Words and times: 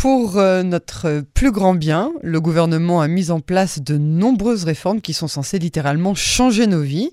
Pour 0.00 0.38
euh, 0.38 0.62
notre 0.62 1.22
plus 1.34 1.52
grand 1.52 1.74
bien, 1.74 2.10
le 2.22 2.40
gouvernement 2.40 3.02
a 3.02 3.06
mis 3.06 3.30
en 3.30 3.40
place 3.40 3.82
de 3.82 3.98
nombreuses 3.98 4.64
réformes 4.64 5.02
qui 5.02 5.12
sont 5.12 5.28
censées 5.28 5.58
littéralement 5.58 6.14
changer 6.14 6.66
nos 6.66 6.80
vies. 6.80 7.10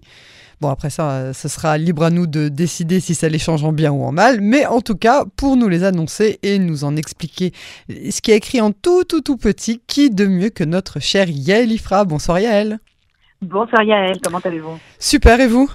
Bon, 0.62 0.70
après 0.70 0.90
ça, 0.90 1.12
euh, 1.12 1.34
ce 1.34 1.50
sera 1.50 1.78
libre 1.78 2.04
à 2.04 2.12
nous 2.12 2.28
de 2.28 2.48
décider 2.48 3.02
si 3.02 3.14
ça 3.14 3.28
les 3.28 3.40
change 3.40 3.66
en 3.66 3.74
bien 3.74 3.92
ou 3.92 4.06
en 4.06 4.14
mal, 4.14 4.40
mais 4.40 4.66
en 4.66 4.80
tout 4.80 4.96
cas, 4.96 5.26
pour 5.36 5.58
nous 5.58 5.68
les 5.68 5.84
annoncer 5.84 6.40
et 6.44 6.60
nous 6.60 6.86
en 6.86 6.96
expliquer 6.96 7.52
ce 7.90 8.22
qui 8.22 8.32
est 8.32 8.38
écrit 8.38 8.62
en 8.62 8.72
tout, 8.72 9.04
tout, 9.04 9.20
tout 9.20 9.36
petit, 9.36 9.82
qui 9.86 10.10
de 10.10 10.26
mieux 10.26 10.50
que 10.50 10.64
notre 10.64 11.02
cher 11.02 11.28
Yael 11.28 11.74
Ifra. 11.74 12.06
Bonsoir 12.06 12.40
Yael. 12.40 12.80
Bonsoir 13.42 13.84
Yael, 13.84 14.18
comment 14.24 14.40
allez-vous? 14.40 14.80
Super, 14.98 15.42
et 15.42 15.48
vous? 15.48 15.70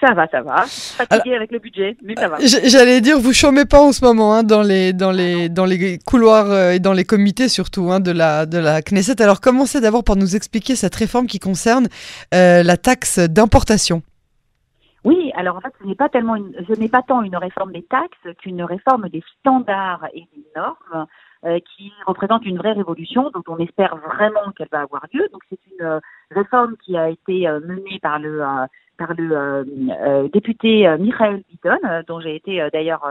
Ça 0.00 0.14
va, 0.14 0.26
ça 0.28 0.42
va. 0.42 0.64
Fatigué 0.66 1.34
avec 1.34 1.50
le 1.52 1.58
budget, 1.58 1.96
mais 2.02 2.14
ça 2.14 2.28
va. 2.28 2.36
J'allais 2.40 3.00
dire, 3.00 3.18
vous 3.18 3.32
chômez 3.32 3.64
pas 3.64 3.80
en 3.80 3.92
ce 3.92 4.04
moment 4.04 4.34
hein, 4.34 4.42
dans, 4.42 4.62
les, 4.62 4.92
dans, 4.92 5.10
les, 5.10 5.48
dans 5.48 5.64
les 5.64 5.98
couloirs 5.98 6.50
euh, 6.50 6.72
et 6.72 6.78
dans 6.78 6.92
les 6.92 7.04
comités 7.04 7.48
surtout 7.48 7.90
hein, 7.90 8.00
de, 8.00 8.10
la, 8.10 8.46
de 8.46 8.58
la 8.58 8.82
Knesset. 8.82 9.20
Alors 9.22 9.40
commencez 9.40 9.80
d'abord 9.80 10.04
par 10.04 10.16
nous 10.16 10.36
expliquer 10.36 10.76
cette 10.76 10.94
réforme 10.94 11.26
qui 11.26 11.38
concerne 11.38 11.88
euh, 12.34 12.62
la 12.62 12.76
taxe 12.76 13.18
d'importation? 13.18 14.02
Oui, 15.04 15.32
alors 15.34 15.56
en 15.56 15.60
fait, 15.60 15.72
ce 15.80 15.86
n'est 15.86 15.96
pas 15.96 16.08
tellement, 16.08 16.36
une, 16.36 16.52
ce 16.68 16.78
n'est 16.78 16.88
pas 16.88 17.02
tant 17.02 17.22
une 17.22 17.36
réforme 17.36 17.72
des 17.72 17.82
taxes 17.82 18.36
qu'une 18.38 18.62
réforme 18.62 19.08
des 19.08 19.22
standards 19.40 20.06
et 20.14 20.26
des 20.34 20.44
normes 20.54 21.06
euh, 21.44 21.58
qui 21.74 21.92
représente 22.06 22.46
une 22.46 22.58
vraie 22.58 22.72
révolution 22.72 23.30
dont 23.34 23.42
on 23.48 23.58
espère 23.58 23.96
vraiment 23.96 24.52
qu'elle 24.56 24.68
va 24.70 24.82
avoir 24.82 25.04
lieu. 25.12 25.28
Donc 25.32 25.42
c'est 25.50 25.58
une 25.72 26.00
réforme 26.30 26.76
qui 26.84 26.96
a 26.96 27.08
été 27.08 27.48
menée 27.66 27.98
par 28.00 28.20
le 28.20 28.42
par 28.98 29.14
le 29.14 29.32
euh, 29.32 29.64
euh, 29.90 30.28
député 30.28 30.86
euh, 30.86 30.98
Michael 30.98 31.42
Bitton, 31.48 31.78
dont 32.06 32.20
j'ai 32.20 32.36
été 32.36 32.66
d'ailleurs 32.72 33.04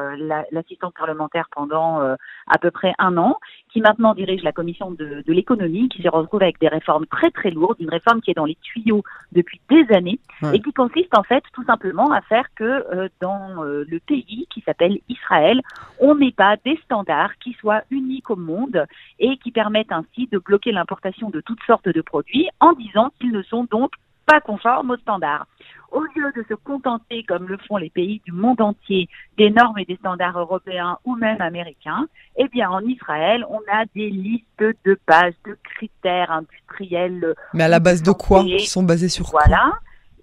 l'assistante 0.51 0.93
parlementaire 0.97 1.47
pendant 1.53 1.99
à 2.01 2.57
peu 2.59 2.71
près 2.71 2.93
un 2.99 3.17
an, 3.17 3.37
qui 3.71 3.81
maintenant 3.81 4.13
dirige 4.13 4.43
la 4.43 4.51
commission 4.51 4.91
de, 4.91 5.23
de 5.25 5.33
l'économie, 5.33 5.89
qui 5.89 6.01
se 6.01 6.09
retrouve 6.09 6.41
avec 6.41 6.59
des 6.59 6.67
réformes 6.67 7.05
très 7.07 7.31
très 7.31 7.51
lourdes, 7.51 7.77
une 7.79 7.89
réforme 7.89 8.21
qui 8.21 8.31
est 8.31 8.35
dans 8.35 8.45
les 8.45 8.57
tuyaux 8.61 9.03
depuis 9.31 9.59
des 9.69 9.85
années 9.93 10.19
et 10.53 10.59
qui 10.59 10.73
consiste 10.73 11.17
en 11.17 11.23
fait 11.23 11.43
tout 11.53 11.63
simplement 11.63 12.11
à 12.11 12.21
faire 12.21 12.45
que 12.55 13.09
dans 13.19 13.63
le 13.63 13.99
pays 13.99 14.47
qui 14.53 14.61
s'appelle 14.61 14.99
Israël, 15.09 15.61
on 15.99 16.15
n'ait 16.15 16.31
pas 16.31 16.57
des 16.63 16.79
standards 16.85 17.37
qui 17.39 17.53
soient 17.53 17.83
uniques 17.89 18.29
au 18.29 18.35
monde 18.35 18.85
et 19.19 19.37
qui 19.37 19.51
permettent 19.51 19.91
ainsi 19.91 20.27
de 20.31 20.37
bloquer 20.37 20.71
l'importation 20.71 21.29
de 21.29 21.41
toutes 21.41 21.63
sortes 21.63 21.89
de 21.89 22.01
produits 22.01 22.49
en 22.59 22.73
disant 22.73 23.11
qu'ils 23.19 23.31
ne 23.31 23.41
sont 23.43 23.65
donc 23.69 23.91
pas 24.31 24.39
conformes 24.39 24.91
aux 24.91 24.97
standards. 24.97 25.45
Au 25.91 26.03
lieu 26.15 26.31
de 26.33 26.45
se 26.47 26.53
contenter, 26.53 27.23
comme 27.23 27.49
le 27.49 27.57
font 27.67 27.75
les 27.75 27.89
pays 27.89 28.21
du 28.25 28.31
monde 28.31 28.61
entier, 28.61 29.09
des 29.37 29.49
normes 29.49 29.77
et 29.77 29.83
des 29.83 29.97
standards 29.97 30.39
européens 30.39 30.97
ou 31.03 31.17
même 31.17 31.41
américains, 31.41 32.07
eh 32.37 32.47
bien, 32.47 32.69
en 32.69 32.79
Israël, 32.79 33.45
on 33.49 33.59
a 33.69 33.83
des 33.93 34.09
listes 34.09 34.45
de 34.85 34.97
bases, 35.05 35.33
de 35.45 35.57
critères 35.75 36.31
industriels. 36.31 37.35
Mais 37.53 37.65
à 37.65 37.67
la 37.67 37.81
base 37.81 38.01
de 38.01 38.11
quoi 38.11 38.43
Ils 38.45 38.61
sont 38.61 38.83
basés 38.83 39.09
sur 39.09 39.29
quoi 39.29 39.41
Voilà. 39.45 39.73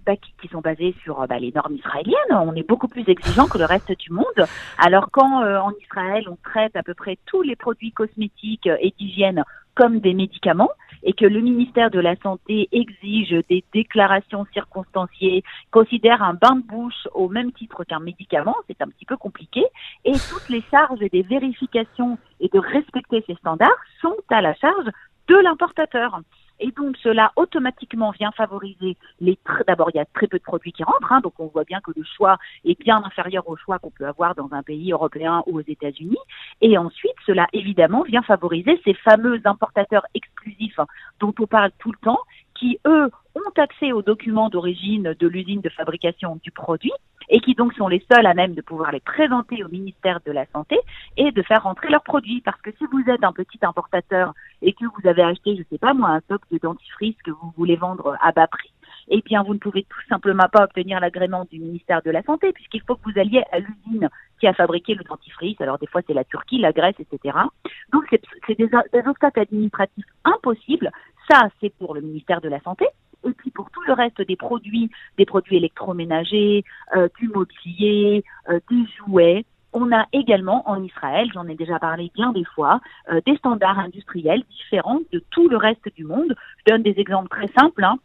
Bah, 0.07 0.13
qui, 0.15 0.47
sont 0.47 0.61
basés 0.61 0.95
sur 1.03 1.27
bah, 1.27 1.37
les 1.37 1.51
normes 1.51 1.75
israéliennes. 1.75 2.31
On 2.31 2.55
est 2.55 2.67
beaucoup 2.67 2.87
plus 2.87 3.07
exigeant 3.07 3.45
que 3.45 3.59
le 3.59 3.65
reste 3.65 3.91
du 3.99 4.11
monde. 4.11 4.47
Alors 4.79 5.09
quand 5.11 5.43
euh, 5.43 5.59
en 5.59 5.71
Israël 5.83 6.23
on 6.27 6.37
traite 6.43 6.75
à 6.75 6.81
peu 6.81 6.95
près 6.95 7.19
tous 7.27 7.43
les 7.43 7.55
produits 7.55 7.91
cosmétiques 7.91 8.67
et 8.81 8.91
d'hygiène 8.97 9.43
comme 9.75 9.99
des 9.99 10.15
médicaments, 10.15 10.71
et 11.03 11.13
que 11.13 11.25
le 11.25 11.41
ministère 11.41 11.91
de 11.91 11.99
la 11.99 12.15
Santé 12.17 12.67
exige 12.71 13.35
des 13.49 13.63
déclarations 13.73 14.45
circonstanciées, 14.53 15.43
considère 15.71 16.21
un 16.23 16.33
bain 16.33 16.55
de 16.55 16.63
bouche 16.63 17.07
au 17.13 17.29
même 17.29 17.51
titre 17.51 17.83
qu'un 17.83 17.99
médicament, 17.99 18.55
c'est 18.67 18.81
un 18.81 18.87
petit 18.87 19.05
peu 19.05 19.17
compliqué, 19.17 19.63
et 20.05 20.13
toutes 20.29 20.49
les 20.49 20.63
charges 20.71 20.99
des 20.99 21.21
vérifications 21.21 22.17
et 22.39 22.49
de 22.49 22.59
respecter 22.59 23.23
ces 23.27 23.35
standards 23.35 23.69
sont 24.01 24.15
à 24.29 24.41
la 24.41 24.53
charge 24.55 24.89
de 25.27 25.35
l'importateur. 25.35 26.19
Et 26.59 26.71
donc 26.71 26.97
cela 26.97 27.31
automatiquement 27.35 28.11
vient 28.11 28.31
favoriser 28.31 28.97
les. 29.19 29.37
D'abord, 29.67 29.89
il 29.93 29.97
y 29.97 29.99
a 29.99 30.05
très 30.05 30.27
peu 30.27 30.37
de 30.37 30.43
produits 30.43 30.71
qui 30.71 30.83
rentrent, 30.83 31.11
hein, 31.11 31.21
donc 31.21 31.33
on 31.39 31.47
voit 31.47 31.63
bien 31.63 31.79
que 31.81 31.91
le 31.95 32.03
choix 32.03 32.37
est 32.65 32.79
bien 32.79 33.01
inférieur 33.03 33.47
au 33.47 33.55
choix 33.55 33.79
qu'on 33.79 33.91
peut 33.91 34.07
avoir 34.07 34.35
dans 34.35 34.49
un 34.51 34.63
pays 34.63 34.91
européen 34.91 35.43
ou 35.47 35.59
aux 35.59 35.63
États-Unis. 35.65 36.17
Et 36.61 36.77
ensuite, 36.77 37.15
cela 37.25 37.47
évidemment 37.53 38.03
vient 38.03 38.21
favoriser 38.21 38.79
ces 38.83 38.93
fameux 38.93 39.39
importateurs 39.45 40.05
exclusifs 40.13 40.79
dont 41.19 41.33
on 41.39 41.47
parle 41.47 41.71
tout 41.79 41.91
le 41.91 41.97
temps, 41.99 42.19
qui 42.55 42.79
eux 42.85 43.09
ont 43.35 43.61
accès 43.61 43.91
aux 43.91 44.01
documents 44.01 44.49
d'origine 44.49 45.15
de 45.17 45.27
l'usine 45.27 45.61
de 45.61 45.69
fabrication 45.69 46.39
du 46.43 46.51
produit 46.51 46.91
et 47.29 47.39
qui 47.39 47.53
donc 47.53 47.73
sont 47.73 47.87
les 47.87 48.03
seuls 48.11 48.25
à 48.25 48.33
même 48.33 48.53
de 48.53 48.61
pouvoir 48.61 48.91
les 48.91 48.99
présenter 48.99 49.63
au 49.63 49.69
ministère 49.69 50.19
de 50.25 50.31
la 50.31 50.45
Santé 50.47 50.77
et 51.17 51.31
de 51.31 51.41
faire 51.43 51.63
rentrer 51.63 51.89
leurs 51.89 52.03
produits. 52.03 52.41
Parce 52.41 52.59
que 52.61 52.71
si 52.71 52.85
vous 52.91 53.03
êtes 53.07 53.23
un 53.23 53.33
petit 53.33 53.59
importateur 53.61 54.33
et 54.61 54.73
que 54.73 54.85
vous 54.85 55.07
avez 55.07 55.21
acheté, 55.21 55.55
je 55.55 55.59
ne 55.59 55.65
sais 55.69 55.77
pas 55.77 55.93
moi, 55.93 56.09
un 56.09 56.19
stock 56.21 56.41
de 56.51 56.57
dentifrice 56.57 57.15
que 57.23 57.31
vous 57.31 57.53
voulez 57.55 57.75
vendre 57.75 58.17
à 58.21 58.31
bas 58.31 58.47
prix, 58.47 58.71
eh 59.09 59.21
bien, 59.21 59.43
vous 59.43 59.53
ne 59.53 59.59
pouvez 59.59 59.83
tout 59.83 60.01
simplement 60.07 60.47
pas 60.51 60.63
obtenir 60.63 60.99
l'agrément 60.99 61.45
du 61.51 61.59
ministère 61.59 62.01
de 62.03 62.11
la 62.11 62.21
Santé, 62.23 62.51
puisqu'il 62.53 62.81
faut 62.81 62.95
que 62.95 63.11
vous 63.11 63.19
alliez 63.19 63.43
à 63.51 63.59
l'usine 63.59 64.09
qui 64.39 64.47
a 64.47 64.53
fabriqué 64.53 64.93
le 64.93 65.03
dentifrice. 65.03 65.59
Alors, 65.61 65.79
des 65.79 65.87
fois, 65.87 66.01
c'est 66.05 66.13
la 66.13 66.23
Turquie, 66.23 66.59
la 66.59 66.71
Grèce, 66.71 66.95
etc. 66.99 67.37
Donc, 67.91 68.05
c'est 68.11 68.57
des, 68.57 68.67
des 68.67 69.07
obstacles 69.07 69.39
administratifs 69.39 70.05
impossibles. 70.23 70.91
Ça, 71.29 71.49
c'est 71.59 71.73
pour 71.75 71.95
le 71.95 72.01
ministère 72.01 72.41
de 72.41 72.49
la 72.49 72.59
Santé. 72.61 72.85
Et 73.27 73.31
puis 73.31 73.51
pour 73.51 73.69
tout 73.71 73.81
le 73.87 73.93
reste 73.93 74.21
des 74.21 74.35
produits, 74.35 74.89
des 75.17 75.25
produits 75.25 75.57
électroménagers, 75.57 76.63
euh, 76.95 77.07
du 77.19 77.27
mobilier, 77.27 78.23
euh, 78.49 78.59
des 78.69 78.85
jouets, 78.97 79.45
on 79.73 79.91
a 79.91 80.05
également 80.13 80.67
en 80.69 80.83
Israël, 80.83 81.29
j'en 81.33 81.47
ai 81.47 81.55
déjà 81.55 81.79
parlé 81.79 82.11
bien 82.15 82.31
des 82.31 82.45
fois, 82.45 82.81
euh, 83.11 83.21
des 83.25 83.35
standards 83.37 83.79
industriels 83.79 84.43
différents 84.49 85.01
de 85.11 85.23
tout 85.31 85.47
le 85.47 85.57
reste 85.57 85.93
du 85.95 86.03
monde. 86.03 86.35
Je 86.59 86.71
donne 86.71 86.83
des 86.83 86.95
exemples 86.97 87.29
très 87.29 87.47
simples. 87.59 87.83
Hein. 87.83 87.99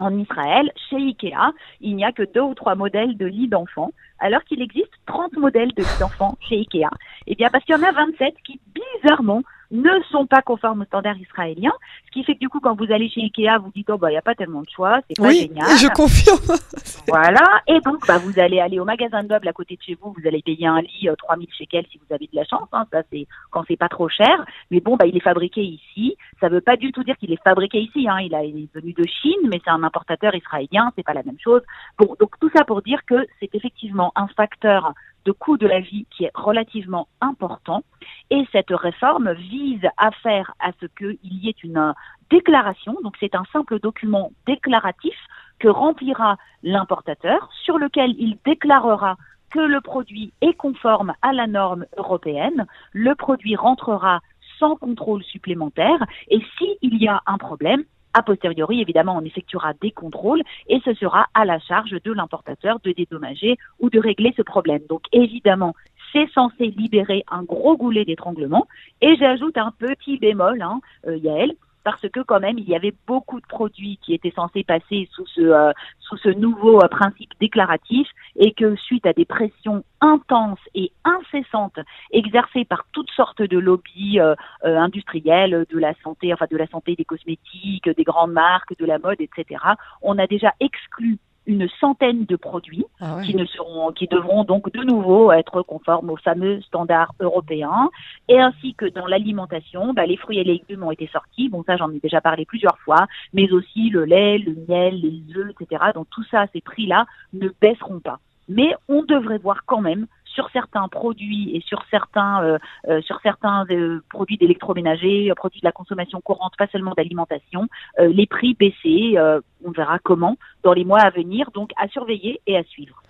En 0.00 0.16
Israël, 0.18 0.70
chez 0.90 0.96
Ikea, 0.96 1.52
il 1.80 1.96
n'y 1.96 2.04
a 2.04 2.12
que 2.12 2.22
deux 2.22 2.40
ou 2.40 2.54
trois 2.54 2.74
modèles 2.74 3.16
de 3.16 3.26
lits 3.26 3.48
d'enfants, 3.48 3.92
alors 4.18 4.42
qu'il 4.44 4.60
existe 4.60 4.92
30 5.06 5.36
modèles 5.36 5.72
de 5.72 5.82
lits 5.82 5.98
d'enfants 6.00 6.36
chez 6.40 6.56
Ikea. 6.56 6.90
Eh 7.26 7.34
bien, 7.34 7.48
parce 7.50 7.64
qu'il 7.64 7.74
y 7.74 7.78
en 7.78 7.82
a 7.82 7.92
27 7.92 8.34
qui, 8.44 8.60
bizarrement, 8.74 9.42
ne 9.74 9.90
sont 10.10 10.26
pas 10.26 10.40
conformes 10.40 10.82
aux 10.82 10.84
standards 10.84 11.18
israéliens, 11.18 11.72
ce 12.06 12.10
qui 12.12 12.22
fait 12.22 12.34
que 12.34 12.38
du 12.38 12.48
coup, 12.48 12.60
quand 12.60 12.76
vous 12.78 12.90
allez 12.92 13.08
chez 13.08 13.22
Ikea, 13.22 13.58
vous 13.60 13.72
dites, 13.74 13.90
oh, 13.90 13.98
bah, 13.98 14.08
il 14.08 14.12
n'y 14.12 14.18
a 14.18 14.22
pas 14.22 14.34
tellement 14.34 14.62
de 14.62 14.68
choix, 14.70 15.00
c'est 15.08 15.16
pas 15.16 15.28
oui, 15.28 15.48
génial. 15.48 15.66
je 15.76 15.88
confirme. 15.88 16.56
voilà. 17.08 17.42
Et 17.66 17.80
donc, 17.80 18.06
bah, 18.06 18.18
vous 18.18 18.38
allez 18.38 18.60
aller 18.60 18.78
au 18.78 18.84
magasin 18.84 19.22
de 19.22 19.28
meubles 19.28 19.48
à 19.48 19.52
côté 19.52 19.76
de 19.76 19.82
chez 19.82 19.98
vous, 20.00 20.14
vous 20.16 20.26
allez 20.26 20.42
payer 20.42 20.66
un 20.66 20.80
lit 20.80 21.08
euh, 21.08 21.16
3000 21.16 21.48
shekels 21.58 21.86
si 21.90 21.98
vous 21.98 22.14
avez 22.14 22.26
de 22.26 22.36
la 22.36 22.44
chance, 22.44 22.68
hein, 22.72 22.86
ça 22.92 23.02
c'est 23.10 23.26
quand 23.50 23.64
c'est 23.66 23.76
pas 23.76 23.88
trop 23.88 24.08
cher. 24.08 24.44
Mais 24.70 24.80
bon, 24.80 24.96
bah, 24.96 25.06
il 25.06 25.16
est 25.16 25.20
fabriqué 25.20 25.62
ici. 25.62 26.16
Ça 26.40 26.48
veut 26.48 26.60
pas 26.60 26.76
du 26.76 26.92
tout 26.92 27.02
dire 27.02 27.16
qu'il 27.16 27.32
est 27.32 27.42
fabriqué 27.42 27.80
ici, 27.80 28.08
hein. 28.08 28.18
Il, 28.20 28.34
a, 28.34 28.44
il 28.44 28.64
est 28.64 28.74
venu 28.74 28.92
de 28.92 29.04
Chine, 29.04 29.48
mais 29.50 29.60
c'est 29.64 29.70
un 29.70 29.82
importateur 29.82 30.34
israélien, 30.34 30.92
c'est 30.96 31.04
pas 31.04 31.14
la 31.14 31.24
même 31.24 31.38
chose. 31.42 31.62
Bon, 31.98 32.14
donc 32.20 32.38
tout 32.40 32.50
ça 32.54 32.64
pour 32.64 32.82
dire 32.82 33.00
que 33.06 33.26
c'est 33.40 33.52
effectivement 33.54 34.12
un 34.14 34.28
facteur 34.28 34.94
de 35.24 35.32
coût 35.32 35.56
de 35.56 35.66
la 35.66 35.80
vie 35.80 36.06
qui 36.10 36.24
est 36.24 36.30
relativement 36.34 37.08
important. 37.20 37.82
Et 38.30 38.44
cette 38.52 38.70
réforme 38.70 39.32
vise 39.32 39.86
à 39.96 40.10
faire 40.10 40.54
à 40.60 40.70
ce 40.80 40.86
qu'il 40.86 41.18
y 41.22 41.48
ait 41.48 41.56
une 41.62 41.94
déclaration, 42.30 42.96
donc 43.02 43.14
c'est 43.20 43.34
un 43.34 43.44
simple 43.52 43.78
document 43.80 44.32
déclaratif 44.46 45.16
que 45.58 45.68
remplira 45.68 46.36
l'importateur, 46.62 47.50
sur 47.64 47.78
lequel 47.78 48.14
il 48.18 48.38
déclarera 48.44 49.16
que 49.50 49.60
le 49.60 49.80
produit 49.80 50.32
est 50.40 50.54
conforme 50.54 51.14
à 51.22 51.32
la 51.32 51.46
norme 51.46 51.86
européenne, 51.96 52.66
le 52.92 53.14
produit 53.14 53.54
rentrera 53.54 54.20
sans 54.58 54.76
contrôle 54.76 55.22
supplémentaire, 55.22 56.04
et 56.28 56.40
s'il 56.58 57.02
y 57.02 57.08
a 57.08 57.20
un 57.26 57.38
problème, 57.38 57.84
a 58.14 58.22
posteriori, 58.22 58.80
évidemment, 58.80 59.16
on 59.16 59.24
effectuera 59.24 59.72
des 59.74 59.90
contrôles 59.90 60.42
et 60.68 60.80
ce 60.84 60.94
sera 60.94 61.26
à 61.34 61.44
la 61.44 61.58
charge 61.58 61.90
de 61.90 62.12
l'importateur 62.12 62.78
de 62.82 62.92
dédommager 62.92 63.56
ou 63.80 63.90
de 63.90 63.98
régler 63.98 64.32
ce 64.36 64.42
problème. 64.42 64.82
Donc, 64.88 65.02
évidemment, 65.12 65.74
c'est 66.12 66.30
censé 66.32 66.68
libérer 66.68 67.24
un 67.30 67.42
gros 67.42 67.76
goulet 67.76 68.04
d'étranglement. 68.04 68.66
Et 69.00 69.16
j'ajoute 69.16 69.58
un 69.58 69.72
petit 69.72 70.16
bémol, 70.16 70.62
hein, 70.62 70.80
euh, 71.06 71.16
Yael, 71.16 71.54
parce 71.84 72.08
que 72.08 72.20
quand 72.20 72.40
même 72.40 72.58
il 72.58 72.68
y 72.68 72.74
avait 72.74 72.94
beaucoup 73.06 73.40
de 73.40 73.46
produits 73.46 73.98
qui 74.02 74.14
étaient 74.14 74.32
censés 74.34 74.64
passer 74.64 75.08
sous 75.12 75.26
ce 75.26 75.40
euh, 75.42 76.34
nouveau 76.34 76.82
euh, 76.82 76.88
principe 76.88 77.30
déclaratif 77.38 78.08
et 78.36 78.52
que 78.52 78.74
suite 78.76 79.06
à 79.06 79.12
des 79.12 79.24
pressions 79.24 79.84
intenses 80.00 80.58
et 80.74 80.90
incessantes 81.04 81.78
exercées 82.10 82.64
par 82.64 82.84
toutes 82.92 83.10
sortes 83.10 83.42
de 83.42 83.58
lobbies 83.58 84.18
euh, 84.18 84.34
industriels 84.62 85.66
de 85.70 85.78
la 85.78 85.94
santé 86.02 86.32
enfin 86.32 86.46
de 86.50 86.56
la 86.56 86.66
santé 86.66 86.96
des 86.96 87.04
cosmétiques 87.04 87.88
des 87.88 88.04
grandes 88.04 88.32
marques 88.32 88.76
de 88.78 88.86
la 88.86 88.98
mode 88.98 89.20
etc 89.20 89.60
on 90.02 90.18
a 90.18 90.26
déjà 90.26 90.52
exclu 90.60 91.18
une 91.46 91.68
centaine 91.80 92.24
de 92.24 92.36
produits 92.36 92.86
ah 93.00 93.20
qui 93.24 93.34
ne 93.34 93.44
seront, 93.44 93.92
qui 93.92 94.06
devront 94.06 94.44
donc 94.44 94.72
de 94.72 94.82
nouveau 94.82 95.32
être 95.32 95.62
conformes 95.62 96.10
aux 96.10 96.16
fameux 96.16 96.60
standards 96.62 97.14
européens. 97.20 97.90
Et 98.28 98.40
ainsi 98.40 98.74
que 98.74 98.86
dans 98.86 99.06
l'alimentation, 99.06 99.92
bah, 99.92 100.06
les 100.06 100.16
fruits 100.16 100.38
et 100.38 100.44
les 100.44 100.54
légumes 100.54 100.84
ont 100.84 100.90
été 100.90 101.08
sortis. 101.12 101.48
Bon, 101.48 101.62
ça, 101.64 101.76
j'en 101.76 101.90
ai 101.90 102.00
déjà 102.00 102.20
parlé 102.20 102.44
plusieurs 102.44 102.78
fois, 102.78 103.06
mais 103.32 103.50
aussi 103.52 103.90
le 103.90 104.04
lait, 104.04 104.38
le 104.38 104.56
miel, 104.68 105.00
les 105.00 105.36
œufs, 105.36 105.50
etc. 105.50 105.84
Donc 105.94 106.06
tout 106.10 106.24
ça, 106.30 106.46
ces 106.52 106.60
prix-là 106.60 107.06
ne 107.32 107.48
baisseront 107.60 108.00
pas. 108.00 108.18
Mais 108.48 108.74
on 108.88 109.02
devrait 109.02 109.38
voir 109.38 109.64
quand 109.66 109.80
même 109.80 110.06
sur 110.34 110.50
certains 110.50 110.88
produits 110.88 111.56
et 111.56 111.60
sur 111.60 111.84
certains, 111.90 112.58
sur 113.02 113.20
certains 113.22 113.64
produits 114.08 114.36
d'électroménager, 114.36 115.32
produits 115.36 115.60
de 115.60 115.66
la 115.66 115.72
consommation 115.72 116.20
courante, 116.20 116.54
pas 116.58 116.66
seulement 116.68 116.92
d'alimentation, 116.96 117.68
les 117.98 118.26
prix 118.26 118.54
baisser. 118.54 119.16
on 119.64 119.70
verra 119.70 119.98
comment 119.98 120.36
dans 120.62 120.72
les 120.72 120.84
mois 120.84 121.00
à 121.00 121.10
venir, 121.10 121.50
donc 121.52 121.70
à 121.76 121.88
surveiller 121.88 122.40
et 122.46 122.56
à 122.56 122.64
suivre. 122.64 123.02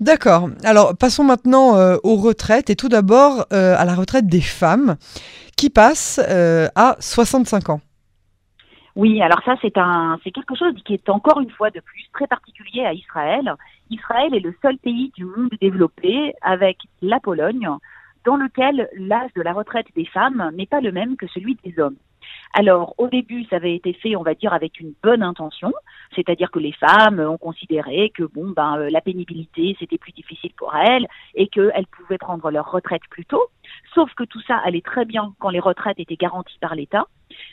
D'accord. 0.00 0.48
Alors 0.64 0.96
passons 0.96 1.24
maintenant 1.24 1.76
aux 2.02 2.16
retraites 2.16 2.70
et 2.70 2.76
tout 2.76 2.88
d'abord 2.88 3.46
à 3.50 3.84
la 3.84 3.94
retraite 3.94 4.26
des 4.26 4.40
femmes 4.40 4.96
qui 5.56 5.70
passent 5.70 6.18
à 6.18 6.96
65 7.00 7.70
ans. 7.70 7.80
Oui, 8.94 9.22
alors 9.22 9.40
ça 9.44 9.54
c'est 9.62 9.78
un 9.78 10.18
c'est 10.22 10.32
quelque 10.32 10.54
chose 10.54 10.74
qui 10.84 10.92
est 10.92 11.08
encore 11.08 11.40
une 11.40 11.50
fois 11.50 11.70
de 11.70 11.80
plus 11.80 12.04
très 12.12 12.26
particulier 12.26 12.84
à 12.84 12.92
Israël. 12.92 13.54
Israël 13.92 14.34
est 14.34 14.40
le 14.40 14.54
seul 14.62 14.78
pays 14.78 15.12
du 15.14 15.24
monde 15.24 15.50
développé 15.60 16.34
avec 16.40 16.78
la 17.02 17.20
Pologne 17.20 17.68
dans 18.24 18.36
lequel 18.36 18.88
l'âge 18.96 19.32
de 19.34 19.42
la 19.42 19.52
retraite 19.52 19.86
des 19.94 20.06
femmes 20.06 20.50
n'est 20.54 20.66
pas 20.66 20.80
le 20.80 20.92
même 20.92 21.16
que 21.16 21.26
celui 21.26 21.56
des 21.64 21.78
hommes. 21.78 21.96
Alors, 22.54 22.94
au 22.98 23.08
début, 23.08 23.44
ça 23.44 23.56
avait 23.56 23.74
été 23.74 23.92
fait, 23.94 24.14
on 24.14 24.22
va 24.22 24.34
dire, 24.34 24.52
avec 24.52 24.78
une 24.78 24.92
bonne 25.02 25.22
intention, 25.22 25.72
c'est-à-dire 26.14 26.50
que 26.50 26.58
les 26.58 26.72
femmes 26.72 27.18
ont 27.20 27.38
considéré 27.38 28.12
que 28.14 28.24
ben, 28.34 28.76
euh, 28.78 28.90
la 28.90 29.00
pénibilité, 29.00 29.76
c'était 29.80 29.98
plus 29.98 30.12
difficile 30.12 30.52
pour 30.56 30.74
elles 30.76 31.06
et 31.34 31.48
qu'elles 31.48 31.86
pouvaient 31.90 32.18
prendre 32.18 32.50
leur 32.50 32.70
retraite 32.70 33.02
plus 33.10 33.24
tôt. 33.24 33.46
Sauf 33.94 34.12
que 34.14 34.24
tout 34.24 34.40
ça 34.42 34.56
allait 34.64 34.82
très 34.82 35.04
bien 35.04 35.34
quand 35.38 35.50
les 35.50 35.60
retraites 35.60 35.98
étaient 35.98 36.16
garanties 36.16 36.58
par 36.60 36.74
l'État. 36.74 37.06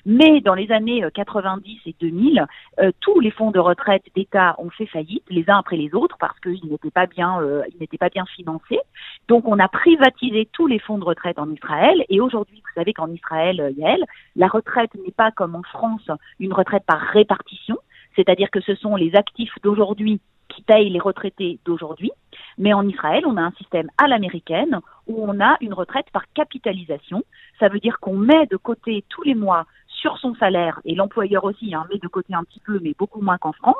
Mais 0.06 0.42
dans 0.42 0.54
les 0.54 0.71
années 0.71 1.04
90 1.13 1.69
euh, 1.69 1.89
et 1.89 1.95
2000, 2.00 2.45
euh, 2.80 2.92
tous 3.00 3.19
les 3.19 3.31
fonds 3.31 3.51
de 3.51 3.60
retraite 3.60 4.04
d'État 4.16 4.56
ont 4.57 4.69
fait 4.69 4.86
faillite, 4.86 5.24
les 5.30 5.50
uns 5.50 5.57
après 5.57 5.77
les 5.77 5.94
autres, 5.94 6.18
parce 6.19 6.39
qu'ils 6.39 6.69
n'étaient 6.69 6.92
pas 6.92 7.06
bien, 7.06 7.42
euh, 7.42 7.63
ils 7.74 7.80
n'étaient 7.80 7.98
pas 7.98 8.10
bien 8.10 8.25
financés. 8.25 8.80
Donc, 9.27 9.48
on 9.48 9.60
a 9.60 9.68
privatisé 9.68 10.48
tous 10.51 10.68
les 10.68 10.80
fonds 10.80 10.98
de 10.98 11.06
retraite 11.06 11.39
en 11.39 11.50
Israël. 11.51 12.04
Et 12.10 12.19
aujourd'hui, 12.21 12.62
vous 12.62 12.74
savez 12.75 12.94
qu'en 12.94 13.12
Israël, 13.12 13.74
Yael, 13.77 14.06
la 14.36 14.48
retraite 14.48 14.94
n'est 14.95 15.12
pas 15.12 15.31
comme 15.31 15.56
en 15.56 15.63
France 15.63 16.10
une 16.39 16.54
retraite 16.54 16.83
par 16.86 17.00
répartition, 17.00 17.77
c'est-à-dire 18.16 18.50
que 18.51 18.62
ce 18.62 18.75
sont 18.75 18.95
les 18.95 19.16
actifs 19.16 19.54
d'aujourd'hui 19.63 20.19
qui 20.50 20.63
payent 20.63 20.89
les 20.89 21.00
retraités 21.00 21.60
d'aujourd'hui. 21.63 22.12
Mais 22.59 22.73
en 22.73 22.88
Israël, 22.88 23.23
on 23.25 23.38
a 23.38 23.41
un 23.41 23.51
système 23.51 23.89
à 23.97 24.07
l'américaine 24.07 24.81
où 25.07 25.23
on 25.25 25.39
a 25.39 25.57
une 25.61 25.73
retraite 25.73 26.07
par 26.11 26.31
capitalisation. 26.33 27.23
Ça 27.59 27.69
veut 27.69 27.79
dire 27.79 28.00
qu'on 28.00 28.17
met 28.17 28.45
de 28.47 28.57
côté 28.57 29.03
tous 29.09 29.23
les 29.23 29.33
mois 29.33 29.65
sur 29.88 30.17
son 30.17 30.33
salaire, 30.35 30.79
et 30.85 30.95
l'employeur 30.95 31.44
aussi 31.44 31.73
hein, 31.73 31.85
met 31.91 32.00
de 32.00 32.07
côté 32.07 32.33
un 32.33 32.44
petit 32.44 32.61
peu, 32.61 32.79
mais 32.81 32.94
beaucoup 32.97 33.21
moins 33.21 33.38
qu'en 33.38 33.51
France, 33.51 33.75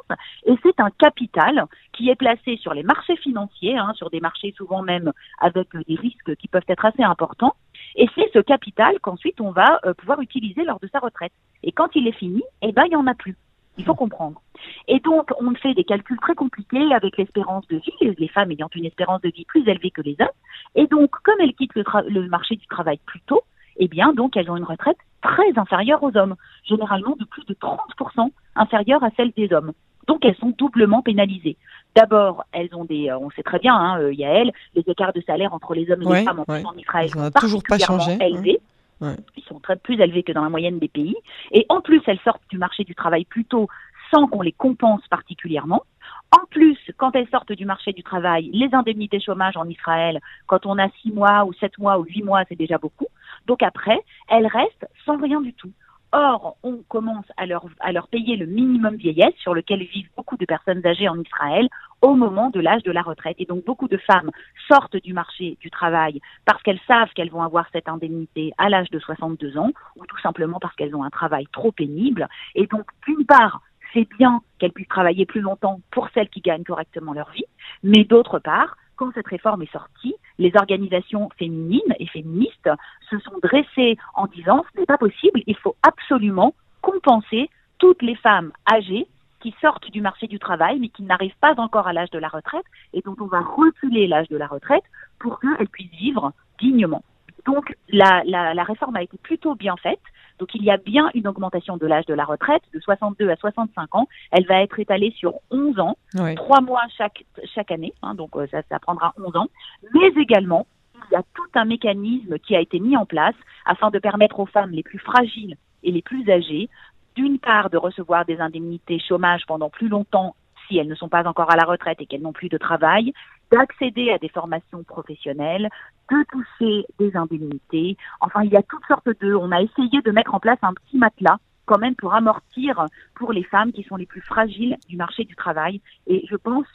et 0.46 0.56
c'est 0.64 0.80
un 0.80 0.90
capital 0.90 1.66
qui 1.94 2.10
est 2.10 2.16
placé 2.16 2.58
sur 2.58 2.74
les 2.74 2.84
marchés 2.84 3.16
financiers, 3.16 3.78
hein, 3.78 3.94
sur 3.96 4.10
des 4.10 4.20
marchés 4.20 4.54
souvent 4.58 4.82
même 4.82 5.14
avec 5.40 5.70
des 5.88 5.96
risques 5.96 6.36
qui 6.36 6.50
peuvent 6.50 6.62
être 6.68 6.84
assez 6.84 7.04
importants, 7.04 7.56
et 7.96 8.10
c'est 8.16 8.30
ce 8.34 8.40
capital 8.40 9.00
qu'ensuite 9.00 9.40
on 9.40 9.52
va 9.52 9.80
euh, 9.86 9.94
pouvoir 9.94 10.20
utiliser 10.20 10.64
lors 10.64 10.80
de 10.80 10.90
sa 10.92 11.00
retraite. 11.00 11.32
Et 11.64 11.72
quand 11.72 11.96
il 11.96 12.08
est 12.08 12.18
fini, 12.18 12.44
eh 12.62 12.74
ben 12.74 12.84
il 12.86 12.90
n'y 12.90 12.96
en 12.96 13.08
a 13.08 13.16
plus. 13.16 13.38
Il 13.80 13.86
faut 13.86 13.96
comprendre. 13.96 14.42
Et 14.90 15.00
donc, 15.00 15.32
on 15.40 15.56
fait 15.56 15.74
des 15.74 15.86
calculs 15.86 16.20
très 16.20 16.36
compliqués 16.36 16.94
avec 16.94 17.18
l'espérance 17.18 17.66
de 17.70 17.78
vie, 17.78 18.14
les 18.18 18.28
femmes 18.28 18.52
ayant 18.52 18.70
une 18.76 18.86
espérance 18.86 19.22
de 19.22 19.30
vie 19.30 19.46
plus 19.46 19.68
élevée 19.68 19.90
que 19.90 20.02
les 20.02 20.18
hommes. 20.20 20.28
Et 20.76 20.86
donc, 20.88 21.12
comme 21.24 21.40
elles 21.40 21.54
quittent 21.54 21.76
le, 21.76 22.28
marché 22.28 22.58
du 22.58 22.68
travail 22.68 23.00
plus 23.06 23.22
tôt, 23.22 23.42
eh 23.78 23.88
bien, 23.88 24.14
donc, 24.14 24.36
elles 24.36 24.52
ont 24.52 24.58
une 24.58 24.66
retraite 24.66 24.98
très 25.22 25.58
inférieure 25.58 26.04
aux 26.04 26.16
hommes, 26.18 26.36
généralement 26.66 27.16
de 27.18 27.24
plus 27.24 27.46
de 27.46 27.54
30% 27.54 28.30
inférieure 28.58 29.02
à 29.02 29.12
celle 29.16 29.32
des 29.32 29.54
hommes. 29.54 29.72
Donc, 30.08 30.26
elles 30.26 30.36
sont 30.36 30.54
doublement 30.58 31.02
pénalisées. 31.02 31.56
D'abord, 31.96 32.44
elles 32.52 32.76
ont 32.76 32.84
des, 32.84 33.10
euh, 33.10 33.18
on 33.18 33.30
sait 33.32 33.44
très 33.44 33.60
bien, 33.60 33.74
hein, 33.74 34.02
euh, 34.02 34.14
Yael, 34.14 34.52
les 34.76 34.84
écarts 34.88 35.14
de 35.14 35.22
salaire 35.22 35.54
entre 35.54 35.74
les 35.74 35.90
hommes 35.90 36.02
et 36.02 36.16
les 36.18 36.26
femmes 36.26 36.44
en, 36.46 36.54
en 36.54 36.78
Israël 36.78 37.10
sont 37.10 37.32
toujours 37.32 37.64
pas 37.64 37.78
changé, 37.78 38.18
élevés. 38.20 38.60
Ils 39.02 39.44
sont 39.48 39.60
très 39.60 39.78
plus 39.78 40.00
élevés 40.00 40.24
que 40.24 40.32
dans 40.32 40.44
la 40.44 40.50
moyenne 40.50 40.80
des 40.80 40.88
pays. 40.88 41.16
Et 41.52 41.66
en 41.70 41.82
plus, 41.82 42.02
elles 42.08 42.20
sortent 42.20 42.44
du 42.50 42.58
marché 42.58 42.84
du 42.84 42.96
travail 42.96 43.26
plus 43.26 43.46
tôt 43.46 43.68
sans 44.12 44.28
qu'on 44.28 44.42
les 44.42 44.52
compense 44.52 45.08
particulièrement. 45.08 45.84
En 46.32 46.46
plus, 46.50 46.78
quand 46.98 47.16
elles 47.16 47.30
sortent 47.30 47.52
du 47.52 47.66
marché 47.66 47.94
du 47.94 48.04
travail, 48.04 48.50
les 48.54 48.74
indemnités 48.74 49.20
chômage 49.20 49.58
en 49.58 49.68
Israël, 49.68 50.20
quand 50.48 50.66
on 50.66 50.78
a 50.78 50.90
six 51.02 51.12
mois 51.12 51.46
ou 51.46 51.54
sept 51.54 51.78
mois 51.78 52.00
ou 52.00 52.04
huit 52.04 52.24
mois, 52.24 52.44
c'est 52.50 52.58
déjà 52.58 52.78
beaucoup. 52.78 53.08
Donc 53.48 53.64
après, 53.64 54.00
elles 54.28 54.48
restent 54.48 54.88
sans 55.06 55.18
rien 55.18 55.42
du 55.42 55.54
tout. 55.54 55.72
Or, 56.12 56.58
on 56.64 56.78
commence 56.88 57.26
à 57.38 57.46
leur, 57.46 57.66
à 57.80 57.92
leur 57.92 58.08
payer 58.08 58.36
le 58.36 58.48
minimum 58.48 58.96
vieillesse 58.96 59.36
sur 59.38 59.54
lequel 59.54 59.84
vivent 59.84 60.10
beaucoup 60.18 60.38
de 60.38 60.46
personnes 60.46 60.86
âgées 60.86 61.08
en 61.08 61.20
Israël 61.20 61.70
au 62.02 62.16
moment 62.16 62.50
de 62.50 62.60
l'âge 62.60 62.82
de 62.84 62.92
la 62.92 63.04
retraite. 63.04 63.36
Et 63.40 63.46
donc, 63.46 63.64
beaucoup 63.64 63.88
de 63.88 63.98
femmes 63.98 64.32
sortent 64.68 64.98
du 64.98 65.14
marché 65.14 65.58
du 65.62 65.70
travail 65.70 66.20
parce 66.46 66.64
qu'elles 66.64 66.80
savent 66.88 67.10
qu'elles 67.14 67.30
vont 67.30 67.44
avoir 67.44 67.68
cette 67.72 67.88
indemnité 67.88 68.52
à 68.58 68.70
l'âge 68.70 68.90
de 68.90 68.98
62 68.98 69.58
ans 69.58 69.72
ou 69.98 70.06
tout 70.08 70.20
simplement 70.20 70.60
parce 70.60 70.76
qu'elles 70.76 70.96
ont 70.96 71.04
un 71.04 71.12
travail 71.12 71.46
trop 71.52 71.72
pénible. 71.72 72.28
Et 72.56 72.66
donc, 72.66 72.86
d'une 73.08 73.26
part, 73.26 73.62
c'est 73.94 74.08
bien 74.18 74.42
qu'elles 74.58 74.72
puissent 74.72 74.88
travailler 74.88 75.26
plus 75.26 75.42
longtemps 75.42 75.82
pour 75.92 76.10
celles 76.14 76.30
qui 76.30 76.42
gagnent 76.42 76.64
correctement 76.64 77.14
leur 77.14 77.30
vie, 77.32 77.46
mais 77.84 78.04
d'autre 78.04 78.40
part, 78.40 78.78
quand 79.00 79.14
cette 79.14 79.28
réforme 79.28 79.62
est 79.62 79.72
sortie, 79.72 80.14
les 80.40 80.52
organisations 80.58 81.30
féminines 81.38 81.96
et 82.00 82.08
féministes 82.08 82.70
se 83.10 83.18
sont 83.20 83.40
dressées 83.42 83.98
en 84.14 84.28
disant 84.28 84.66
ce 84.74 84.80
n'est 84.82 84.86
pas 84.86 84.98
possible, 84.98 85.42
il 85.48 85.56
faut 85.56 85.78
absolument 85.84 86.54
compenser 86.82 87.50
toutes 87.78 88.02
les 88.02 88.16
femmes 88.16 88.52
âgées 88.70 89.08
qui 89.40 89.56
sortent 89.62 89.90
du 89.90 90.02
marché 90.02 90.28
du 90.28 90.38
travail 90.38 90.80
mais 90.82 90.90
qui 90.90 91.04
n'arrivent 91.04 91.40
pas 91.40 91.54
encore 91.58 91.88
à 91.88 91.94
l'âge 91.94 92.12
de 92.12 92.20
la 92.20 92.28
retraite 92.28 92.66
et 92.92 93.02
dont 93.02 93.16
on 93.22 93.28
va 93.28 93.40
reculer 93.40 94.06
l'âge 94.06 94.28
de 94.28 94.36
la 94.36 94.48
retraite 94.48 94.84
pour 95.18 95.40
qu'elles 95.40 95.70
puissent 95.70 95.92
vivre 95.92 96.34
dignement. 96.60 97.04
Donc 97.46 97.74
la, 97.88 98.22
la, 98.26 98.64
réforme 98.64 98.98
a 98.98 99.02
été 99.02 99.18
plutôt 99.18 99.56
bien 99.56 99.78
faite. 99.78 100.02
Donc 100.40 100.56
il 100.56 100.64
y 100.64 100.72
a 100.72 100.78
bien 100.78 101.10
une 101.14 101.28
augmentation 101.28 101.78
de 101.78 101.86
l'âge 101.86 102.06
de 102.06 102.14
la 102.14 102.26
retraite 102.26 102.64
de 102.74 102.80
62 102.80 103.30
à 103.30 103.36
65 103.36 103.96
ans. 103.96 104.08
Elle 104.32 104.46
va 104.48 104.62
être 104.62 104.80
étalée 104.80 105.14
sur 105.18 105.36
11 105.52 105.80
ans, 105.80 105.98
trois 106.36 106.62
mois 106.62 106.82
chaque, 106.98 107.26
chaque 107.54 107.72
année, 107.72 107.94
hein, 108.02 108.16
donc 108.16 108.36
euh, 108.36 108.48
ça, 108.50 108.62
ça 108.70 108.80
prendra 108.80 109.14
11 109.18 109.36
ans. 109.36 109.48
Mais 109.94 110.08
également, 110.22 110.66
il 111.10 111.14
y 111.14 111.18
a 111.18 111.24
tout 111.34 111.50
un 111.56 111.66
mécanisme 111.66 112.40
qui 112.40 112.56
a 112.56 112.62
été 112.62 112.80
mis 112.80 112.96
en 112.96 113.06
place 113.06 113.36
afin 113.66 113.90
de 113.90 114.00
permettre 114.00 114.40
aux 114.40 114.46
femmes 114.46 114.72
les 114.72 114.84
plus 114.84 115.00
fragiles 115.00 115.56
et 115.84 115.92
les 115.92 116.02
plus 116.02 116.30
âgées, 116.30 116.70
d'une 117.16 117.40
part, 117.40 117.70
de 117.70 117.78
recevoir 117.78 118.26
des 118.26 118.40
indemnités 118.40 119.00
chômage 119.00 119.46
pendant 119.48 119.70
plus 119.70 119.90
longtemps 119.90 120.36
si 120.68 120.78
elles 120.78 120.88
ne 120.88 120.96
sont 120.96 121.10
pas 121.10 121.28
encore 121.28 121.52
à 121.52 121.56
la 121.56 121.66
retraite 121.66 122.00
et 122.00 122.06
qu'elles 122.06 122.22
n'ont 122.22 122.34
plus 122.34 122.50
de 122.50 122.58
travail, 122.58 123.14
d'accéder 123.52 124.12
à 124.12 124.20
des 124.20 124.30
formations 124.30 124.84
professionnelles, 124.84 125.70
de 126.12 126.24
toucher 126.32 126.86
des 126.98 127.16
indemnités. 127.16 127.98
Enfin, 128.22 128.44
il 128.44 128.52
y 128.52 128.58
a 128.58 128.64
toutes 128.64 128.86
sortes 128.88 129.10
de... 129.22 129.34
On 129.34 129.52
a 129.52 129.62
essayé 129.62 130.02
de 130.02 130.12
mettre 130.12 130.34
en 130.34 130.40
place 130.40 130.60
un 130.62 130.74
petit 130.74 130.98
matelas 130.98 131.38
quand 131.66 131.78
même 131.78 131.96
pour 131.96 132.14
amortir 132.14 132.86
pour 133.16 133.32
les 133.32 133.44
femmes 133.44 133.72
qui 133.72 133.84
sont 133.84 133.96
les 133.96 134.08
plus 134.08 134.22
fragiles 134.22 134.78
du 134.88 134.98
marché 134.98 135.24
du 135.24 135.36
travail. 135.36 135.82
Et 136.08 136.26
je 136.30 136.36
pense 136.36 136.66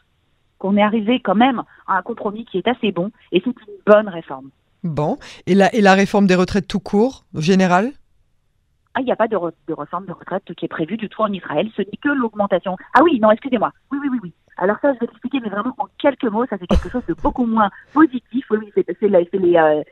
qu'on 0.58 0.76
est 0.76 0.82
arrivé 0.82 1.20
quand 1.20 1.34
même 1.34 1.62
à 1.86 1.98
un 1.98 2.02
compromis 2.02 2.44
qui 2.44 2.58
est 2.58 2.68
assez 2.68 2.92
bon 2.92 3.10
et 3.32 3.42
c'est 3.44 3.50
une 3.50 3.76
bonne 3.86 4.08
réforme. 4.08 4.50
Bon. 4.84 5.18
Et 5.46 5.54
la, 5.54 5.74
et 5.74 5.80
la 5.80 5.94
réforme 5.94 6.26
des 6.26 6.34
retraites 6.34 6.68
tout 6.68 6.80
court, 6.80 7.24
générale? 7.34 7.92
Ah, 8.94 9.00
il 9.00 9.06
n'y 9.06 9.12
a 9.12 9.16
pas 9.16 9.26
de, 9.26 9.36
de, 9.66 9.74
réforme 9.74 10.06
de 10.06 10.12
retraite 10.12 10.54
qui 10.54 10.64
est 10.64 10.68
prévue 10.68 10.96
du 10.96 11.08
tout 11.08 11.22
en 11.22 11.32
Israël. 11.32 11.68
Ce 11.76 11.82
n'est 11.82 11.98
que 12.00 12.10
l'augmentation. 12.10 12.76
Ah 12.94 13.02
oui, 13.02 13.18
non, 13.18 13.32
excusez-moi. 13.32 13.72
Oui, 13.90 13.98
oui, 14.00 14.08
oui, 14.12 14.18
oui. 14.22 14.32
Alors 14.56 14.76
ça, 14.80 14.92
je 14.94 15.00
vais 15.00 15.06
expliquer, 15.06 15.40
mais 15.40 15.48
vraiment 15.48 15.74
en 15.78 15.86
quelques 15.98 16.24
mots, 16.24 16.46
ça 16.46 16.56
c'est 16.58 16.66
quelque 16.66 16.88
chose 16.88 17.04
de 17.06 17.14
beaucoup 17.14 17.46
moins 17.46 17.70
positif. 17.92 18.46
Oui, 18.50 18.70
c'est 18.74 19.02
les, 19.02 19.56
euh, 19.56 19.82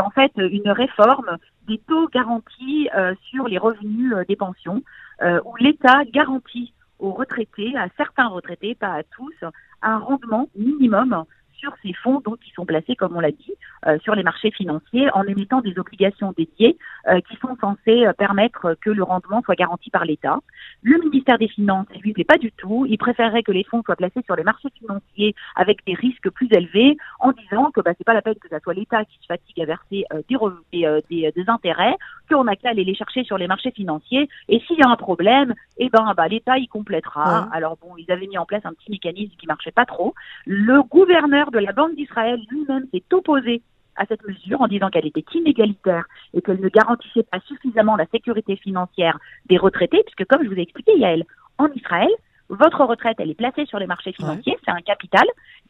en 0.00 0.10
fait 0.10 0.32
une 0.36 0.70
réforme 0.70 1.36
des 1.68 1.78
taux 1.86 2.08
garantis 2.08 2.88
euh, 2.96 3.14
sur 3.30 3.48
les 3.48 3.58
revenus 3.58 4.12
euh, 4.12 4.24
des 4.28 4.36
pensions, 4.36 4.82
euh, 5.22 5.40
où 5.44 5.56
l'État 5.56 6.04
garantit 6.12 6.72
aux 6.98 7.12
retraités, 7.12 7.76
à 7.76 7.88
certains 7.96 8.28
retraités, 8.28 8.74
pas 8.74 8.94
à 8.94 9.02
tous, 9.02 9.34
un 9.82 9.98
rendement 9.98 10.48
minimum 10.56 11.24
sur 11.58 11.72
ces 11.82 11.92
fonds 11.92 12.20
donc 12.20 12.38
qui 12.40 12.50
sont 12.50 12.64
placés, 12.64 12.96
comme 12.96 13.16
on 13.16 13.20
l'a 13.20 13.30
dit, 13.30 13.52
euh, 13.86 13.98
sur 14.00 14.14
les 14.14 14.22
marchés 14.22 14.50
financiers 14.50 15.08
en 15.12 15.22
émettant 15.24 15.60
des 15.60 15.78
obligations 15.78 16.32
dédiées 16.36 16.76
euh, 17.08 17.20
qui 17.20 17.36
sont 17.36 17.56
censées 17.60 18.06
euh, 18.06 18.12
permettre 18.12 18.76
que 18.80 18.90
le 18.90 19.02
rendement 19.02 19.42
soit 19.42 19.54
garanti 19.54 19.90
par 19.90 20.04
l'État. 20.04 20.38
Le 20.82 20.98
ministère 20.98 21.38
des 21.38 21.48
Finances, 21.48 21.86
lui, 22.02 22.14
ne 22.16 22.24
pas 22.24 22.38
du 22.38 22.52
tout. 22.52 22.86
Il 22.88 22.98
préférerait 22.98 23.42
que 23.42 23.52
les 23.52 23.64
fonds 23.64 23.82
soient 23.84 23.96
placés 23.96 24.22
sur 24.24 24.36
les 24.36 24.42
marchés 24.42 24.68
financiers 24.78 25.34
avec 25.54 25.84
des 25.86 25.94
risques 25.94 26.30
plus 26.30 26.48
élevés 26.50 26.96
en 27.20 27.32
disant 27.32 27.70
que 27.70 27.80
bah, 27.80 27.92
c'est 27.96 28.04
pas 28.04 28.14
la 28.14 28.22
peine 28.22 28.34
que 28.34 28.48
ce 28.50 28.58
soit 28.58 28.74
l'État 28.74 29.04
qui 29.04 29.18
se 29.20 29.26
fatigue 29.26 29.60
à 29.60 29.64
verser 29.64 30.04
des, 30.28 31.00
des, 31.10 31.32
des, 31.34 31.44
intérêts, 31.48 31.96
qu'on 32.30 32.46
a 32.46 32.56
qu'à 32.56 32.70
aller 32.70 32.84
les 32.84 32.94
chercher 32.94 33.24
sur 33.24 33.38
les 33.38 33.46
marchés 33.46 33.70
financiers. 33.70 34.28
Et 34.48 34.60
s'il 34.60 34.78
y 34.78 34.82
a 34.82 34.88
un 34.88 34.96
problème, 34.96 35.54
eh 35.78 35.88
ben, 35.88 36.12
bah, 36.16 36.28
l'État 36.28 36.58
y 36.58 36.66
complétera. 36.68 37.48
Alors 37.52 37.76
bon, 37.80 37.96
ils 37.96 38.10
avaient 38.10 38.26
mis 38.26 38.38
en 38.38 38.46
place 38.46 38.62
un 38.64 38.72
petit 38.72 38.90
mécanisme 38.90 39.34
qui 39.38 39.46
marchait 39.46 39.70
pas 39.70 39.86
trop. 39.86 40.14
Le 40.44 40.82
gouverneur 40.82 41.45
de 41.50 41.58
la 41.58 41.72
Banque 41.72 41.94
d'Israël 41.94 42.40
lui-même 42.50 42.86
s'est 42.92 43.04
opposé 43.12 43.62
à 43.96 44.04
cette 44.06 44.26
mesure 44.26 44.60
en 44.60 44.68
disant 44.68 44.90
qu'elle 44.90 45.06
était 45.06 45.24
inégalitaire 45.34 46.06
et 46.34 46.42
qu'elle 46.42 46.60
ne 46.60 46.68
garantissait 46.68 47.22
pas 47.22 47.40
suffisamment 47.40 47.96
la 47.96 48.06
sécurité 48.06 48.56
financière 48.56 49.18
des 49.46 49.56
retraités, 49.56 50.02
puisque 50.04 50.28
comme 50.28 50.44
je 50.44 50.48
vous 50.48 50.58
ai 50.58 50.62
expliqué, 50.62 50.96
Yael, 50.98 51.24
en 51.58 51.68
Israël, 51.68 52.10
votre 52.48 52.84
retraite, 52.84 53.16
elle 53.18 53.30
est 53.30 53.34
placée 53.34 53.66
sur 53.66 53.78
les 53.78 53.86
marchés 53.86 54.12
financiers, 54.12 54.56
c'est 54.64 54.70
un 54.70 54.80
capital. 54.80 55.24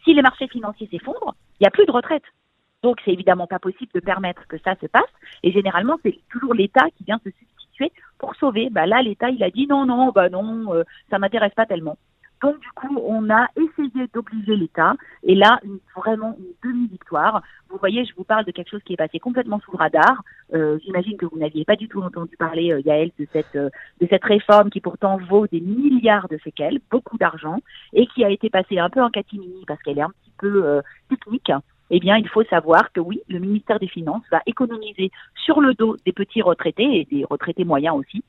Si 0.04 0.12
les 0.12 0.23
marchés 0.23 0.49
financiers 0.49 0.88
s'effondrent, 0.90 1.35
il 1.59 1.62
n'y 1.62 1.66
a 1.66 1.71
plus 1.71 1.87
de 1.87 1.92
retraite. 1.92 2.25
Donc, 2.83 3.00
c'est 3.04 3.12
évidemment 3.12 3.47
pas 3.47 3.59
possible 3.59 3.90
de 3.95 4.00
permettre 4.00 4.47
que 4.47 4.59
ça 4.59 4.75
se 4.80 4.87
passe. 4.87 5.11
Et 5.42 5.52
généralement, 5.52 5.97
c'est 6.02 6.18
toujours 6.30 6.54
l'État 6.54 6.85
qui 6.97 7.04
vient 7.04 7.18
se 7.25 7.30
substituer 7.30 7.90
pour 8.18 8.35
sauver. 8.37 8.68
Bah 8.71 8.87
là, 8.87 9.00
l'État, 9.02 9.30
il 9.30 9.42
a 9.42 9.50
dit 9.50 9.66
non, 9.66 9.87
non, 9.87 10.11
bah 10.11 10.28
non, 10.28 10.75
euh, 10.75 10.85
ça 11.11 11.18
m'intéresse 11.18 11.54
pas 11.54 11.66
tellement. 11.66 11.97
Donc 12.43 12.61
du 12.61 12.69
coup, 12.75 13.00
on 13.02 13.31
a 13.31 13.47
essayé 13.57 14.07
d'obliger 14.12 14.57
l'État, 14.57 14.95
et 15.23 15.35
là, 15.35 15.59
vraiment 15.95 16.37
une 16.38 16.71
demi-victoire. 16.71 17.43
Vous 17.71 17.78
voyez, 17.78 18.05
je 18.05 18.14
vous 18.14 18.25
parle 18.25 18.45
de 18.45 18.50
quelque 18.50 18.71
chose 18.71 18.83
qui 18.85 18.93
est 18.93 18.97
passé 18.97 19.19
complètement 19.19 19.59
sous 19.61 19.73
le 19.73 19.78
radar. 19.78 20.23
Euh, 20.55 20.78
J'imagine 20.85 21.16
que 21.16 21.26
vous 21.26 21.38
n'aviez 21.38 21.64
pas 21.64 21.76
du 21.76 21.88
tout 21.88 22.02
entendu 22.02 22.37
parler, 22.37 22.73
euh, 22.73 22.83
de 23.19 23.26
cette, 23.33 23.57
euh, 23.57 23.71
de 24.00 24.07
cette 24.09 24.25
réforme 24.25 24.71
qui 24.71 24.81
pourtant 24.81 25.16
vaut 25.16 25.47
des 25.47 25.61
milliards 25.61 26.28
de 26.28 26.38
séquelles, 26.45 26.81
beaucoup 26.90 27.16
d'argent, 27.16 27.61
et 27.93 28.07
qui 28.07 28.25
a 28.25 28.31
été 28.31 28.50
passée 28.50 28.78
un 28.78 28.90
peu 28.90 29.02
en 29.02 29.11
catimini 29.11 29.64
parce 29.66 29.83
qu'elle 29.83 29.99
est 29.99 30.02
un 30.02 30.11
petit 30.11 30.33
peu 30.38 30.64
euh, 30.64 30.83
technique 31.09 31.50
eh 31.90 32.00
bien, 32.00 32.16
il 32.16 32.28
faut 32.28 32.43
savoir 32.45 32.93
que 32.93 33.00
oui, 33.00 33.23
le 33.28 33.38
ministère 33.38 33.78
des 33.78 33.87
Finances 33.87 34.25
va 34.31 34.43
économiser 34.47 35.12
sur 35.37 35.61
le 35.61 35.75
dos 35.75 35.97
des 36.05 36.12
petits 36.12 36.43
retraités 36.43 37.00
et 37.00 37.05
des 37.05 37.25
retraités 37.25 37.64
moyens 37.64 37.95
aussi 37.97 38.25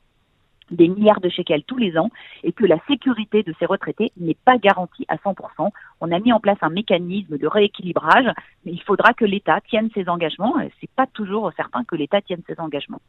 des 0.70 0.88
milliards 0.88 1.20
de 1.20 1.28
shekels 1.28 1.62
tous 1.64 1.78
les 1.78 1.96
ans 1.98 2.10
et 2.42 2.52
que 2.52 2.64
la 2.64 2.78
sécurité 2.86 3.42
de 3.42 3.54
ces 3.58 3.66
retraités 3.66 4.12
n'est 4.18 4.36
pas 4.44 4.58
garantie 4.58 5.04
à 5.08 5.16
100%. 5.16 5.70
On 6.00 6.12
a 6.12 6.18
mis 6.18 6.32
en 6.32 6.40
place 6.40 6.58
un 6.62 6.70
mécanisme 6.70 7.38
de 7.38 7.46
rééquilibrage, 7.46 8.26
mais 8.64 8.72
il 8.72 8.82
faudra 8.82 9.12
que 9.12 9.24
l'État 9.24 9.60
tienne 9.68 9.88
ses 9.94 10.08
engagements. 10.08 10.54
C'est 10.80 10.90
pas 10.90 11.06
toujours 11.06 11.50
certain 11.56 11.84
que 11.84 11.96
l'État 11.96 12.20
tienne 12.20 12.42
ses 12.46 12.58
engagements. 12.58 13.00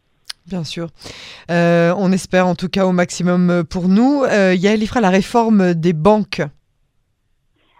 Bien 0.47 0.63
sûr. 0.63 0.87
Euh, 1.51 1.93
on 1.97 2.11
espère 2.11 2.47
en 2.47 2.55
tout 2.55 2.69
cas 2.69 2.85
au 2.85 2.91
maximum 2.91 3.63
pour 3.69 3.87
nous. 3.87 4.23
Euh, 4.23 4.55
Yael 4.55 4.81
Ifra, 4.81 5.01
la 5.01 5.09
réforme 5.09 5.73
des 5.73 5.93
banques 5.93 6.41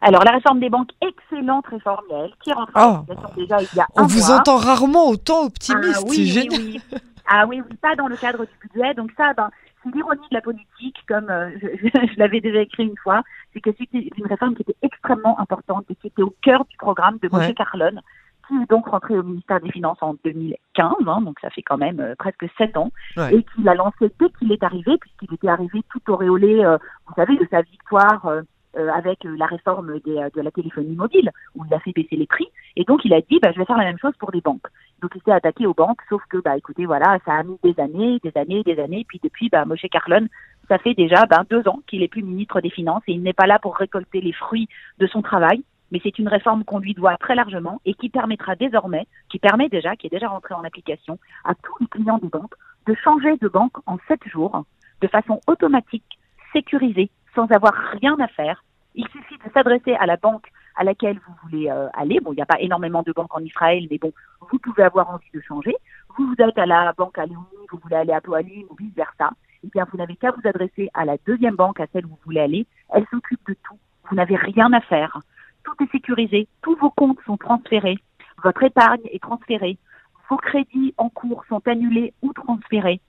alors, 0.02 0.24
la 0.24 0.32
réforme 0.32 0.62
des 0.62 0.70
banques, 0.70 0.92
excellente 1.02 1.68
réforme, 1.68 2.06
Yael, 2.10 2.32
qui 2.42 2.54
rentre 2.54 2.72
en 2.76 3.06
oh. 3.10 3.14
déjà 3.36 3.62
il 3.62 3.78
y 3.78 3.82
a 3.82 3.88
On 3.96 4.06
vous 4.06 4.32
entend 4.32 4.56
rarement 4.56 5.10
autant 5.10 5.44
optimiste, 5.44 6.04
ah, 6.04 6.08
oui, 6.08 6.32
oui, 6.34 6.48
oui. 6.52 6.82
Ah 7.32 7.46
oui, 7.48 7.62
oui, 7.62 7.78
pas 7.82 7.96
dans 7.96 8.08
le 8.08 8.18
cadre 8.18 8.46
du 8.46 8.52
budget. 8.68 8.94
Donc 8.96 9.12
ça, 9.16 9.34
ben, 9.34 9.50
c'est 9.84 9.94
l'ironie 9.94 10.28
de 10.30 10.36
la 10.36 10.42
politique, 10.42 10.98
comme 11.08 11.30
euh, 11.30 11.50
je, 11.62 12.20
l'avais 12.20 12.42
déjà 12.42 12.62
écrit 12.62 12.84
une 12.84 12.98
fois, 12.98 13.24
c'est 13.54 13.62
que 13.62 13.72
c'était 13.78 14.10
une 14.18 14.28
réforme 14.28 14.56
qui 14.56 14.64
était 14.64 14.76
extrêmement 14.82 15.40
importante 15.40 15.86
et 15.90 15.96
qui 15.96 16.08
était 16.08 16.22
au 16.22 16.36
cœur 16.42 16.66
du 16.66 16.78
programme 16.78 17.18
de 17.22 17.30
Moshe 17.32 17.54
Carlon, 17.56 18.02
qui 18.48 18.56
est 18.56 18.70
donc 18.70 18.88
rentré 18.88 19.18
au 19.18 19.24
ministère 19.24 19.62
des 19.62 19.72
Finances 19.72 20.00
en 20.02 20.16
2015, 20.26 20.94
hein, 21.08 21.22
donc 21.22 21.40
ça 21.40 21.50
fait 21.50 21.62
quand 21.62 21.78
même 21.78 22.00
euh, 22.00 22.16
presque 22.18 22.46
sept 22.58 22.76
ans, 22.78 22.92
et 23.32 23.44
qui 23.44 23.64
l'a 23.64 23.76
lancé 23.76 24.12
dès 24.20 24.30
qu'il 24.38 24.52
est 24.52 24.64
arrivé, 24.64 24.98
puisqu'il 24.98 25.34
était 25.34 25.50
arrivé 25.50 25.82
tout 25.90 26.12
auréolé, 26.12 26.64
euh, 26.64 26.78
vous 27.08 27.14
savez, 27.16 27.38
de 27.38 27.48
sa 27.50 27.62
victoire 27.62 28.26
euh, 28.26 28.42
avec 28.76 29.26
euh, 29.26 29.36
la 29.38 29.46
réforme 29.46 30.00
des, 30.00 30.18
euh, 30.18 30.30
de 30.36 30.42
la 30.42 30.52
téléphonie 30.52 30.96
mobile, 30.96 31.32
où 31.56 31.66
il 31.66 31.74
a 31.74 31.80
fait 31.80 31.92
baisser 31.92 32.16
les 32.16 32.28
prix. 32.28 32.48
Et 32.76 32.84
donc, 32.84 33.04
il 33.06 33.14
a 33.14 33.22
dit, 33.22 33.40
bah, 33.42 33.52
je 33.52 33.60
vais 33.60 33.66
faire 33.66 33.78
la 33.78 33.86
même 33.86 33.98
chose 33.98 34.14
pour 34.20 34.32
les 34.32 34.42
banques. 34.42 34.68
Donc, 35.02 35.12
il 35.16 35.22
s'est 35.24 35.32
attaqué 35.32 35.66
aux 35.66 35.74
banques, 35.74 36.02
sauf 36.10 36.22
que, 36.30 36.38
bah, 36.38 36.58
écoutez, 36.58 36.86
voilà, 36.86 37.18
ça 37.26 37.34
a 37.34 37.44
mis 37.44 37.58
des 37.64 37.80
années, 37.80 38.20
des 38.24 38.32
années, 38.36 38.64
des 38.64 38.80
années. 38.80 39.06
Puis 39.08 39.20
depuis, 39.24 39.50
bah, 39.50 39.66
Moshe 39.66 39.86
Carlon, 39.92 40.28
ça 40.68 40.78
fait 40.78 40.94
déjà 40.94 41.26
bah, 41.26 41.44
deux 41.50 41.68
ans 41.68 41.82
qu'il 41.88 42.04
est 42.04 42.08
plus 42.08 42.24
ministre 42.24 42.62
des 42.62 42.70
Finances 42.70 43.04
et 43.08 43.14
il 43.14 43.24
n'est 43.24 43.34
pas 43.34 43.48
là 43.48 43.60
pour 43.60 43.76
récolter 43.76 44.22
les 44.22 44.34
fruits 44.34 44.68
de 45.00 45.08
son 45.08 45.22
travail. 45.22 45.64
Mais 45.92 46.00
c'est 46.04 46.20
une 46.20 46.28
réforme 46.28 46.64
qu'on 46.64 46.78
lui 46.78 46.94
doit 46.94 47.18
très 47.18 47.34
largement 47.34 47.82
et 47.86 47.96
qui 47.96 48.10
permettra 48.10 48.56
désormais, 48.56 49.08
qui 49.30 49.40
permet 49.40 49.70
déjà, 49.70 49.96
qui 49.96 50.06
est 50.06 50.12
déjà 50.12 50.28
rentrée 50.28 50.54
en 50.54 50.64
application 50.64 51.18
à 51.44 51.56
tous 51.56 51.74
les 51.80 51.88
clients 51.88 52.20
des 52.20 52.30
banques, 52.30 52.54
de 52.86 52.94
changer 52.94 53.38
de 53.38 53.48
banque 53.48 53.78
en 53.88 53.98
sept 54.08 54.24
jours, 54.28 54.64
de 55.02 55.08
façon 55.08 55.42
automatique, 55.48 56.20
sécurisée, 56.54 57.10
sans 57.40 57.56
avoir 57.56 57.74
rien 58.02 58.18
à 58.20 58.28
faire. 58.28 58.64
Il 58.96 59.08
suffit 59.08 59.38
de 59.38 59.50
s'adresser 59.54 59.94
à 59.94 60.06
la 60.06 60.18
banque 60.18 60.48
à 60.76 60.84
laquelle 60.84 61.20
vous 61.26 61.34
voulez 61.44 61.70
euh, 61.70 61.88
aller. 61.94 62.20
Bon, 62.20 62.34
il 62.34 62.36
n'y 62.36 62.42
a 62.42 62.46
pas 62.46 62.60
énormément 62.60 63.02
de 63.02 63.14
banques 63.14 63.34
en 63.34 63.40
Israël, 63.40 63.88
mais 63.90 63.98
bon, 63.98 64.12
vous 64.52 64.60
pouvez 64.60 64.84
avoir 64.84 65.10
envie 65.10 65.30
de 65.34 65.40
changer. 65.40 65.74
Vous, 66.18 66.28
vous 66.28 66.44
êtes 66.44 66.58
à 66.58 66.66
la 66.66 66.92
banque 66.98 67.18
à 67.18 67.26
Léonie, 67.26 67.68
vous 67.72 67.80
voulez 67.82 67.96
aller 67.96 68.12
à 68.12 68.20
Poalim 68.20 68.66
ou 68.70 68.76
vice-versa. 68.76 69.32
Eh 69.64 69.70
bien, 69.74 69.86
vous 69.90 69.98
n'avez 69.98 70.18
qu'à 70.18 70.32
vous 70.32 70.46
adresser 70.46 70.90
à 70.94 71.06
la 71.06 71.16
deuxième 71.26 71.56
banque 71.56 71.80
à 71.80 71.88
celle 71.94 72.06
où 72.06 72.10
vous 72.10 72.20
voulez 72.26 72.42
aller. 72.42 72.66
Elle 72.90 73.06
s'occupe 73.10 73.46
de 73.48 73.56
tout. 73.64 73.78
Vous 74.10 74.16
n'avez 74.18 74.36
rien 74.36 74.74
à 74.74 74.82
faire. 74.82 75.18
Tout 75.64 75.82
est 75.82 75.92
sécurisé. 75.92 76.48
Tous 76.62 76.76
vos 76.76 76.90
comptes 76.90 77.20
sont 77.26 77.38
transférés. 77.38 78.00
Votre 78.44 78.64
épargne 78.64 79.08
est 79.14 79.24
transférée. 79.24 79.78
Vos 80.30 80.38
crédits 80.38 80.94
en 80.98 81.10
cours 81.10 81.46
sont 81.48 81.66
annulés 81.68 82.14
ou 82.22 82.34
transférés 82.34 83.00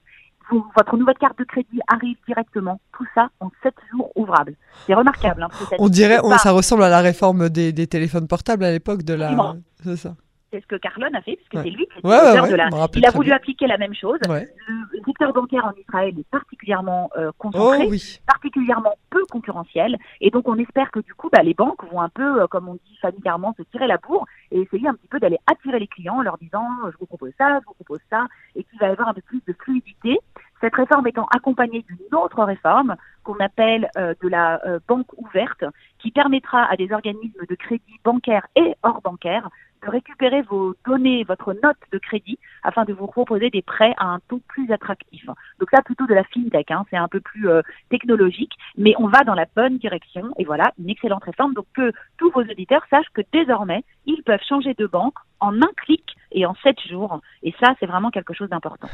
votre 0.75 0.97
nouvelle 0.97 1.17
carte 1.17 1.37
de 1.37 1.43
crédit 1.43 1.79
arrive 1.87 2.17
directement. 2.27 2.79
Tout 2.97 3.05
ça 3.15 3.29
en 3.39 3.49
7 3.63 3.73
jours 3.91 4.11
ouvrables. 4.15 4.55
C'est 4.85 4.93
remarquable. 4.93 5.43
Hein, 5.43 5.49
on 5.79 5.89
dirait, 5.89 6.19
ça 6.37 6.51
ressemble 6.51 6.83
à 6.83 6.89
la 6.89 7.01
réforme 7.01 7.49
des, 7.49 7.71
des 7.71 7.87
téléphones 7.87 8.27
portables 8.27 8.63
à 8.63 8.71
l'époque 8.71 9.03
de 9.03 9.13
la. 9.13 9.55
C'est 9.83 9.97
ça 9.97 10.15
c'est 10.51 10.61
ce 10.61 10.67
que 10.67 10.75
Carlon 10.75 11.09
a 11.13 11.21
fait, 11.21 11.37
puisque 11.37 11.63
c'est 11.63 11.69
lui 11.69 11.87
qui 11.87 12.01
de 12.01 12.55
la... 12.55 12.69
Il 12.95 13.05
a 13.05 13.11
voulu 13.11 13.31
appliquer 13.31 13.67
la 13.67 13.77
même 13.77 13.93
chose. 13.93 14.19
Le 14.27 15.01
secteur 15.05 15.33
bancaire 15.33 15.65
en 15.65 15.73
Israël 15.79 16.13
est 16.17 16.29
particulièrement 16.29 17.09
euh, 17.17 17.31
concentré, 17.37 17.87
oh 17.87 18.21
particulièrement 18.27 18.93
peu 19.09 19.23
concurrentiel, 19.29 19.97
et 20.19 20.29
donc 20.29 20.47
on 20.47 20.57
espère 20.57 20.91
que 20.91 20.99
du 20.99 21.13
coup, 21.13 21.29
bah, 21.31 21.43
les 21.43 21.53
banques 21.53 21.83
vont 21.91 22.01
un 22.01 22.09
peu, 22.09 22.41
euh, 22.41 22.47
comme 22.47 22.67
on 22.67 22.73
dit 22.73 22.97
familièrement, 23.01 23.53
se 23.57 23.63
tirer 23.63 23.87
la 23.87 23.97
bourre 23.97 24.25
et 24.51 24.61
essayer 24.61 24.87
un 24.87 24.93
petit 24.93 25.07
peu 25.07 25.19
d'aller 25.19 25.37
attirer 25.47 25.79
les 25.79 25.87
clients 25.87 26.17
en 26.17 26.21
leur 26.21 26.37
disant, 26.37 26.67
je 26.91 26.97
vous 26.99 27.05
propose 27.05 27.31
ça, 27.37 27.59
je 27.61 27.65
vous 27.65 27.73
propose 27.73 28.01
ça, 28.09 28.27
et 28.55 28.63
qu'il 28.63 28.79
va 28.79 28.87
y 28.87 28.91
avoir 28.91 29.07
un 29.07 29.13
peu 29.13 29.21
plus 29.21 29.41
de 29.47 29.53
fluidité. 29.53 30.19
Cette 30.61 30.75
réforme 30.75 31.07
étant 31.07 31.25
accompagnée 31.35 31.83
d'une 31.87 32.15
autre 32.15 32.43
réforme 32.43 32.95
qu'on 33.23 33.39
appelle 33.39 33.89
euh, 33.97 34.13
de 34.21 34.27
la 34.27 34.63
euh, 34.65 34.79
banque 34.87 35.11
ouverte, 35.17 35.63
qui 35.99 36.11
permettra 36.11 36.63
à 36.71 36.75
des 36.75 36.91
organismes 36.91 37.45
de 37.49 37.55
crédit 37.55 37.99
bancaire 38.03 38.45
et 38.55 38.75
hors 38.83 39.01
bancaire 39.01 39.49
de 39.83 39.89
récupérer 39.89 40.41
vos 40.43 40.75
données, 40.85 41.23
votre 41.23 41.53
note 41.53 41.77
de 41.91 41.97
crédit, 41.97 42.37
afin 42.63 42.85
de 42.85 42.93
vous 42.93 43.07
proposer 43.07 43.49
des 43.49 43.61
prêts 43.61 43.93
à 43.97 44.05
un 44.05 44.19
taux 44.29 44.41
plus 44.47 44.71
attractif. 44.71 45.25
Donc 45.59 45.69
ça, 45.71 45.81
plutôt 45.81 46.05
de 46.05 46.13
la 46.13 46.23
fintech, 46.23 46.71
hein, 46.71 46.85
c'est 46.89 46.97
un 46.97 47.07
peu 47.07 47.19
plus 47.19 47.49
euh, 47.49 47.61
technologique, 47.89 48.53
mais 48.77 48.93
on 48.99 49.07
va 49.07 49.23
dans 49.23 49.33
la 49.33 49.45
bonne 49.55 49.77
direction. 49.77 50.33
Et 50.37 50.45
voilà, 50.45 50.71
une 50.79 50.89
excellente 50.89 51.23
réforme. 51.23 51.53
Donc 51.53 51.65
que 51.73 51.91
tous 52.17 52.31
vos 52.31 52.41
auditeurs 52.41 52.83
sachent 52.89 53.09
que 53.13 53.21
désormais, 53.33 53.83
ils 54.05 54.23
peuvent 54.23 54.43
changer 54.47 54.73
de 54.73 54.85
banque 54.85 55.15
en 55.39 55.55
un 55.61 55.71
clic 55.77 56.03
et 56.31 56.45
en 56.45 56.55
sept 56.63 56.77
jours. 56.87 57.19
Et 57.43 57.53
ça, 57.59 57.73
c'est 57.79 57.85
vraiment 57.85 58.09
quelque 58.09 58.33
chose 58.33 58.49
d'important. 58.49 58.87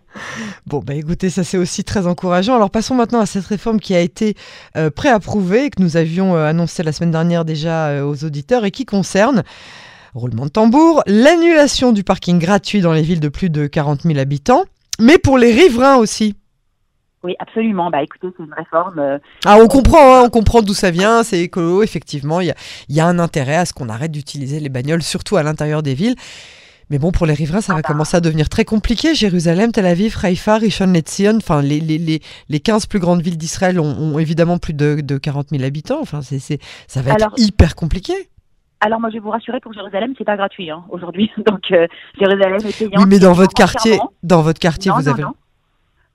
bon, 0.66 0.80
bah 0.80 0.94
écoutez, 0.94 1.30
ça 1.30 1.42
c'est 1.42 1.58
aussi 1.58 1.82
très 1.84 2.06
encourageant. 2.06 2.54
Alors 2.54 2.70
passons 2.70 2.94
maintenant 2.94 3.20
à 3.20 3.26
cette 3.26 3.46
réforme 3.46 3.80
qui 3.80 3.94
a 3.94 4.00
été 4.00 4.34
euh, 4.76 4.90
préapprouvée 4.90 5.70
que 5.70 5.82
nous 5.82 5.96
avions 5.96 6.36
euh, 6.36 6.46
annoncé 6.46 6.82
la 6.82 6.92
semaine 6.92 7.10
dernière 7.10 7.44
déjà 7.44 8.04
aux 8.04 8.24
auditeurs 8.24 8.64
et 8.64 8.70
qui 8.70 8.84
concerne 8.84 9.42
Roulement 10.14 10.46
de 10.46 10.50
tambour, 10.50 11.02
l'annulation 11.06 11.92
du 11.92 12.04
parking 12.04 12.38
gratuit 12.38 12.80
dans 12.80 12.92
les 12.92 13.02
villes 13.02 13.20
de 13.20 13.28
plus 13.28 13.50
de 13.50 13.66
40 13.66 14.02
000 14.02 14.18
habitants, 14.18 14.64
mais 14.98 15.18
pour 15.18 15.38
les 15.38 15.52
riverains 15.52 15.96
aussi. 15.96 16.34
Oui, 17.24 17.34
absolument. 17.40 17.90
Bah, 17.90 18.02
écoutez, 18.02 18.28
c'est 18.36 18.44
une 18.44 18.54
réforme. 18.54 18.98
Euh, 18.98 19.18
ah, 19.44 19.58
on 19.60 19.66
comprend, 19.66 20.16
hein, 20.16 20.22
on 20.24 20.30
comprend 20.30 20.62
d'où 20.62 20.74
ça 20.74 20.90
vient. 20.90 21.22
C'est 21.24 21.40
écolo, 21.40 21.82
effectivement. 21.82 22.40
Il 22.40 22.54
y 22.88 23.00
a, 23.00 23.06
un 23.06 23.18
intérêt 23.18 23.56
à 23.56 23.64
ce 23.64 23.72
qu'on 23.72 23.88
arrête 23.88 24.12
d'utiliser 24.12 24.60
les 24.60 24.68
bagnoles, 24.68 25.02
surtout 25.02 25.36
à 25.36 25.42
l'intérieur 25.42 25.82
des 25.82 25.94
villes. 25.94 26.14
Mais 26.90 26.98
bon, 26.98 27.10
pour 27.10 27.26
les 27.26 27.34
riverains, 27.34 27.60
ça 27.60 27.72
ah 27.72 27.76
va 27.76 27.82
bah. 27.82 27.88
commencer 27.88 28.16
à 28.16 28.20
devenir 28.20 28.48
très 28.48 28.64
compliqué. 28.64 29.14
Jérusalem, 29.14 29.72
Tel 29.72 29.84
Aviv, 29.84 30.16
Haïfa, 30.22 30.56
Rishon 30.58 30.86
LeZion, 30.86 31.36
enfin 31.36 31.60
les, 31.60 31.80
les, 31.80 32.20
les, 32.48 32.60
15 32.60 32.86
plus 32.86 32.98
grandes 32.98 33.20
villes 33.20 33.36
d'Israël 33.36 33.78
ont, 33.78 34.18
évidemment 34.18 34.58
plus 34.58 34.72
de, 34.72 35.00
de 35.02 35.18
40 35.18 35.50
000 35.50 35.64
habitants. 35.64 35.98
Enfin, 36.00 36.22
c'est, 36.22 36.60
ça 36.86 37.02
va 37.02 37.12
être 37.12 37.32
hyper 37.36 37.74
compliqué. 37.74 38.14
Alors 38.80 39.00
moi 39.00 39.10
je 39.10 39.14
vais 39.14 39.20
vous 39.20 39.30
rassurer 39.30 39.60
pour 39.60 39.72
Jérusalem, 39.72 40.14
c'est 40.16 40.24
pas 40.24 40.36
gratuit 40.36 40.70
hein, 40.70 40.84
aujourd'hui. 40.90 41.30
Donc 41.46 41.70
euh, 41.72 41.86
Jérusalem 42.18 42.56
est 42.56 42.78
payant. 42.78 43.00
Oui, 43.00 43.04
mais 43.08 43.18
dans 43.18 43.32
votre 43.32 43.54
quartier, 43.54 43.98
dans 44.22 44.42
votre 44.42 44.60
quartier, 44.60 44.92
vous 44.94 45.08
avez. 45.08 45.24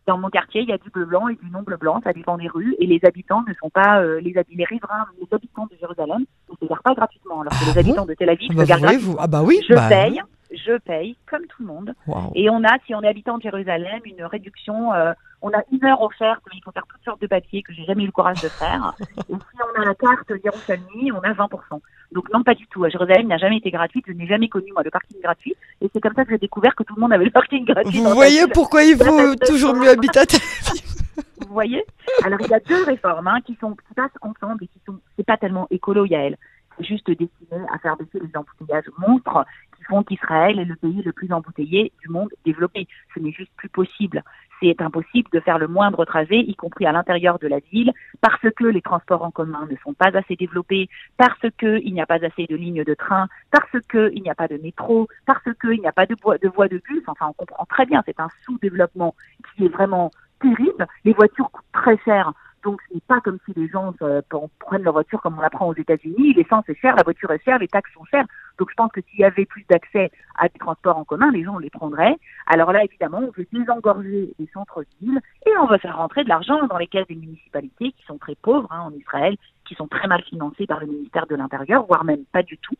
Dans 0.05 0.17
mon 0.17 0.29
quartier, 0.29 0.61
il 0.61 0.67
y 0.67 0.73
a 0.73 0.77
du 0.77 0.89
bleu 0.89 1.05
blanc 1.05 1.29
et 1.29 1.35
du 1.35 1.49
non 1.49 1.61
bleu 1.61 1.77
blanc, 1.77 2.01
ça 2.03 2.11
dépend 2.11 2.37
des 2.37 2.49
rues, 2.49 2.75
et 2.77 2.85
les 2.85 2.99
habitants 3.05 3.41
ne 3.47 3.53
sont 3.53 3.69
pas 3.69 4.01
euh, 4.01 4.19
les, 4.19 4.33
les 4.33 4.65
riverains, 4.65 5.05
les 5.17 5.27
habitants 5.31 5.65
de 5.65 5.77
Jérusalem 5.79 6.25
ne 6.49 6.55
se 6.59 6.65
gardent 6.65 6.83
pas 6.83 6.93
gratuitement, 6.93 7.39
alors 7.39 7.53
que 7.53 7.65
les 7.65 7.77
ah 7.77 7.79
habitants 7.79 8.05
de 8.05 8.13
Tel 8.13 8.29
Aviv 8.29 8.49
ah 8.51 8.55
bah 8.55 8.63
se 8.63 8.67
gardent 8.67 8.81
gratuitement. 8.81 9.15
Ah 9.17 9.27
bah 9.27 9.43
oui. 9.43 9.61
Je 9.69 9.73
bah 9.73 9.87
paye, 9.87 10.21
je 10.51 10.77
paye 10.79 11.15
comme 11.25 11.45
tout 11.47 11.61
le 11.61 11.67
monde. 11.67 11.93
Et 12.35 12.49
on 12.49 12.65
a, 12.65 12.77
si 12.85 12.93
on 12.93 13.01
est 13.01 13.07
habitant 13.07 13.37
de 13.37 13.43
Jérusalem, 13.43 14.01
une 14.03 14.25
réduction. 14.25 14.93
Euh, 14.93 15.13
on 15.43 15.49
a 15.49 15.61
une 15.71 15.83
heure 15.83 16.01
offerte, 16.01 16.41
mais 16.47 16.57
il 16.57 16.63
faut 16.63 16.71
faire 16.71 16.87
toutes 16.89 17.03
sortes 17.03 17.21
de 17.21 17.27
papiers 17.27 17.61
que 17.63 17.73
j'ai 17.73 17.83
jamais 17.83 18.03
eu 18.03 18.07
le 18.07 18.11
courage 18.13 18.41
de 18.41 18.47
faire. 18.47 18.93
Et 19.29 19.33
si 19.33 19.59
on 19.59 19.81
a 19.81 19.85
la 19.85 19.93
carte 19.93 20.31
Yerushalmi, 20.43 21.11
on 21.11 21.19
a 21.19 21.33
20%. 21.33 21.81
Donc 22.13 22.33
non, 22.33 22.43
pas 22.43 22.55
du 22.55 22.65
tout. 22.67 22.85
À 22.85 22.89
Jérusalem, 22.89 23.27
n'a 23.27 23.37
jamais 23.37 23.57
été 23.57 23.69
gratuite. 23.69 24.05
Je 24.07 24.13
n'ai 24.13 24.25
jamais 24.25 24.47
connu, 24.47 24.71
moi, 24.71 24.83
le 24.83 24.89
parking 24.89 25.19
gratuit. 25.21 25.53
Et 25.81 25.89
c'est 25.93 25.99
comme 25.99 26.13
ça 26.15 26.23
que 26.23 26.31
j'ai 26.31 26.37
découvert 26.37 26.73
que 26.75 26.83
tout 26.83 26.95
le 26.95 27.01
monde 27.01 27.11
avait 27.11 27.25
le 27.25 27.31
parking 27.31 27.65
gratuit. 27.65 27.99
Vous 27.99 28.09
voyez 28.11 28.47
pourquoi 28.53 28.83
il 28.83 28.95
vaut 28.95 29.35
toujours 29.35 29.75
mieux 29.75 29.89
habiter 29.89 30.19
à 30.19 30.25
Tel 30.25 30.39
Vous 31.41 31.53
voyez? 31.53 31.83
Alors, 32.23 32.39
il 32.41 32.47
y 32.47 32.53
a 32.53 32.59
deux 32.61 32.83
réformes 32.85 33.27
hein, 33.27 33.39
qui, 33.45 33.57
sont, 33.59 33.71
qui 33.71 33.93
passent 33.95 34.11
ensemble 34.21 34.63
et 34.63 34.67
qui 34.67 34.79
sont... 34.85 34.97
C'est 35.17 35.25
pas 35.25 35.37
tellement 35.37 35.67
écolo, 35.69 36.05
Yael. 36.05 36.37
Juste 36.79 37.07
destiné 37.07 37.65
à 37.73 37.77
faire 37.79 37.97
baisser 37.97 38.19
les 38.19 38.35
embouteillages 38.35 38.89
monstres 38.97 39.45
qui 39.77 39.83
font 39.83 40.03
qu'Israël 40.03 40.59
est 40.59 40.65
le 40.65 40.75
pays 40.75 41.01
le 41.01 41.11
plus 41.11 41.31
embouteillé 41.31 41.91
du 42.01 42.09
monde 42.09 42.29
développé. 42.45 42.87
Ce 43.13 43.19
n'est 43.19 43.31
juste 43.31 43.51
plus 43.57 43.69
possible 43.69 44.23
c'est 44.63 44.81
impossible 44.81 45.29
de 45.31 45.39
faire 45.39 45.59
le 45.59 45.67
moindre 45.67 46.05
trajet, 46.05 46.39
y 46.39 46.55
compris 46.55 46.85
à 46.85 46.91
l'intérieur 46.91 47.39
de 47.39 47.47
la 47.47 47.59
ville, 47.71 47.91
parce 48.21 48.41
que 48.55 48.65
les 48.65 48.81
transports 48.81 49.23
en 49.23 49.31
commun 49.31 49.67
ne 49.69 49.75
sont 49.83 49.93
pas 49.93 50.15
assez 50.17 50.35
développés, 50.35 50.89
parce 51.17 51.39
qu'il 51.59 51.93
n'y 51.93 52.01
a 52.01 52.05
pas 52.05 52.23
assez 52.23 52.45
de 52.45 52.55
lignes 52.55 52.83
de 52.83 52.93
train, 52.93 53.27
parce 53.51 53.71
qu'il 53.91 54.21
n'y 54.21 54.29
a 54.29 54.35
pas 54.35 54.47
de 54.47 54.57
métro, 54.57 55.07
parce 55.25 55.43
qu'il 55.61 55.79
n'y 55.81 55.87
a 55.87 55.91
pas 55.91 56.05
de, 56.05 56.15
de 56.15 56.47
voies 56.49 56.67
de 56.67 56.81
bus. 56.87 57.03
Enfin, 57.07 57.27
on 57.29 57.33
comprend 57.33 57.65
très 57.65 57.85
bien, 57.85 58.01
c'est 58.05 58.19
un 58.19 58.29
sous-développement 58.45 59.15
qui 59.55 59.65
est 59.65 59.69
vraiment 59.69 60.11
terrible. 60.41 60.87
Les 61.03 61.13
voitures 61.13 61.51
coûtent 61.51 61.65
très 61.73 61.97
cher. 62.05 62.31
Donc, 62.63 62.81
ce 62.87 62.93
n'est 62.95 63.01
pas 63.01 63.19
comme 63.19 63.37
si 63.45 63.53
les 63.55 63.67
gens 63.67 63.93
euh, 64.01 64.21
prennent 64.59 64.83
leur 64.83 64.93
voiture 64.93 65.21
comme 65.21 65.37
on 65.37 65.41
l'apprend 65.41 65.67
aux 65.67 65.75
États-Unis. 65.75 66.33
L'essence 66.33 66.67
est 66.69 66.79
chère, 66.79 66.95
la 66.95 67.03
voiture 67.03 67.31
est 67.31 67.43
chère, 67.43 67.59
les 67.59 67.67
taxes 67.67 67.91
sont 67.93 68.05
chères. 68.05 68.25
Donc, 68.57 68.69
je 68.69 68.75
pense 68.75 68.91
que 68.91 69.01
s'il 69.01 69.19
y 69.19 69.25
avait 69.25 69.45
plus 69.45 69.65
d'accès 69.69 70.11
à 70.37 70.47
des 70.47 70.59
transports 70.59 70.97
en 70.97 71.03
commun, 71.03 71.31
les 71.31 71.43
gens 71.43 71.57
les 71.57 71.69
prendraient. 71.69 72.15
Alors 72.47 72.71
là, 72.71 72.83
évidemment, 72.83 73.19
on 73.19 73.31
veut 73.37 73.47
désengorger 73.51 74.33
les 74.39 74.47
centres-villes 74.53 75.19
et 75.45 75.51
on 75.61 75.67
veut 75.67 75.77
faire 75.77 75.97
rentrer 75.97 76.23
de 76.23 76.29
l'argent 76.29 76.65
dans 76.67 76.77
les 76.77 76.87
caisses 76.87 77.07
des 77.07 77.15
municipalités 77.15 77.91
qui 77.91 78.05
sont 78.05 78.17
très 78.17 78.35
pauvres 78.35 78.71
hein, 78.71 78.81
en 78.81 78.91
Israël, 78.91 79.35
qui 79.65 79.75
sont 79.75 79.87
très 79.87 80.07
mal 80.07 80.23
financées 80.23 80.67
par 80.67 80.79
le 80.79 80.87
ministère 80.87 81.27
de 81.27 81.35
l'Intérieur, 81.35 81.85
voire 81.85 82.03
même 82.03 82.23
pas 82.31 82.43
du 82.43 82.57
tout. 82.57 82.75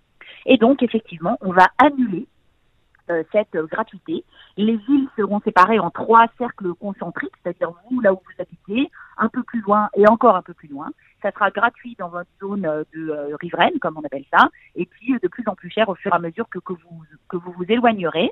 Et 0.45 0.57
donc, 0.57 0.83
effectivement, 0.83 1.37
on 1.41 1.51
va 1.51 1.67
annuler 1.77 2.27
cette 3.31 3.55
gratuité. 3.55 4.23
Les 4.57 4.75
villes 4.75 5.07
seront 5.17 5.41
séparées 5.41 5.79
en 5.79 5.89
trois 5.89 6.25
cercles 6.37 6.73
concentriques, 6.75 7.33
c'est-à-dire 7.43 7.71
vous, 7.89 8.01
là 8.01 8.13
où 8.13 8.17
vous 8.17 8.41
habitez, 8.41 8.89
un 9.17 9.29
peu 9.29 9.43
plus 9.43 9.61
loin 9.61 9.89
et 9.95 10.07
encore 10.07 10.35
un 10.35 10.41
peu 10.41 10.53
plus 10.53 10.67
loin. 10.67 10.89
Ça 11.21 11.31
sera 11.31 11.51
gratuit 11.51 11.95
dans 11.97 12.09
votre 12.09 12.29
zone 12.41 12.65
euh, 12.65 12.83
de 12.93 13.09
euh, 13.09 13.35
riveraine, 13.39 13.79
comme 13.79 13.97
on 13.97 14.05
appelle 14.05 14.25
ça, 14.31 14.49
et 14.75 14.85
puis 14.85 15.15
de 15.21 15.27
plus 15.27 15.43
en 15.47 15.55
plus 15.55 15.69
cher 15.69 15.87
au 15.87 15.95
fur 15.95 16.11
et 16.11 16.15
à 16.15 16.19
mesure 16.19 16.47
que, 16.49 16.59
que 16.59 16.73
vous 16.73 17.03
que 17.29 17.37
vous 17.37 17.53
vous 17.53 17.65
éloignerez, 17.69 18.31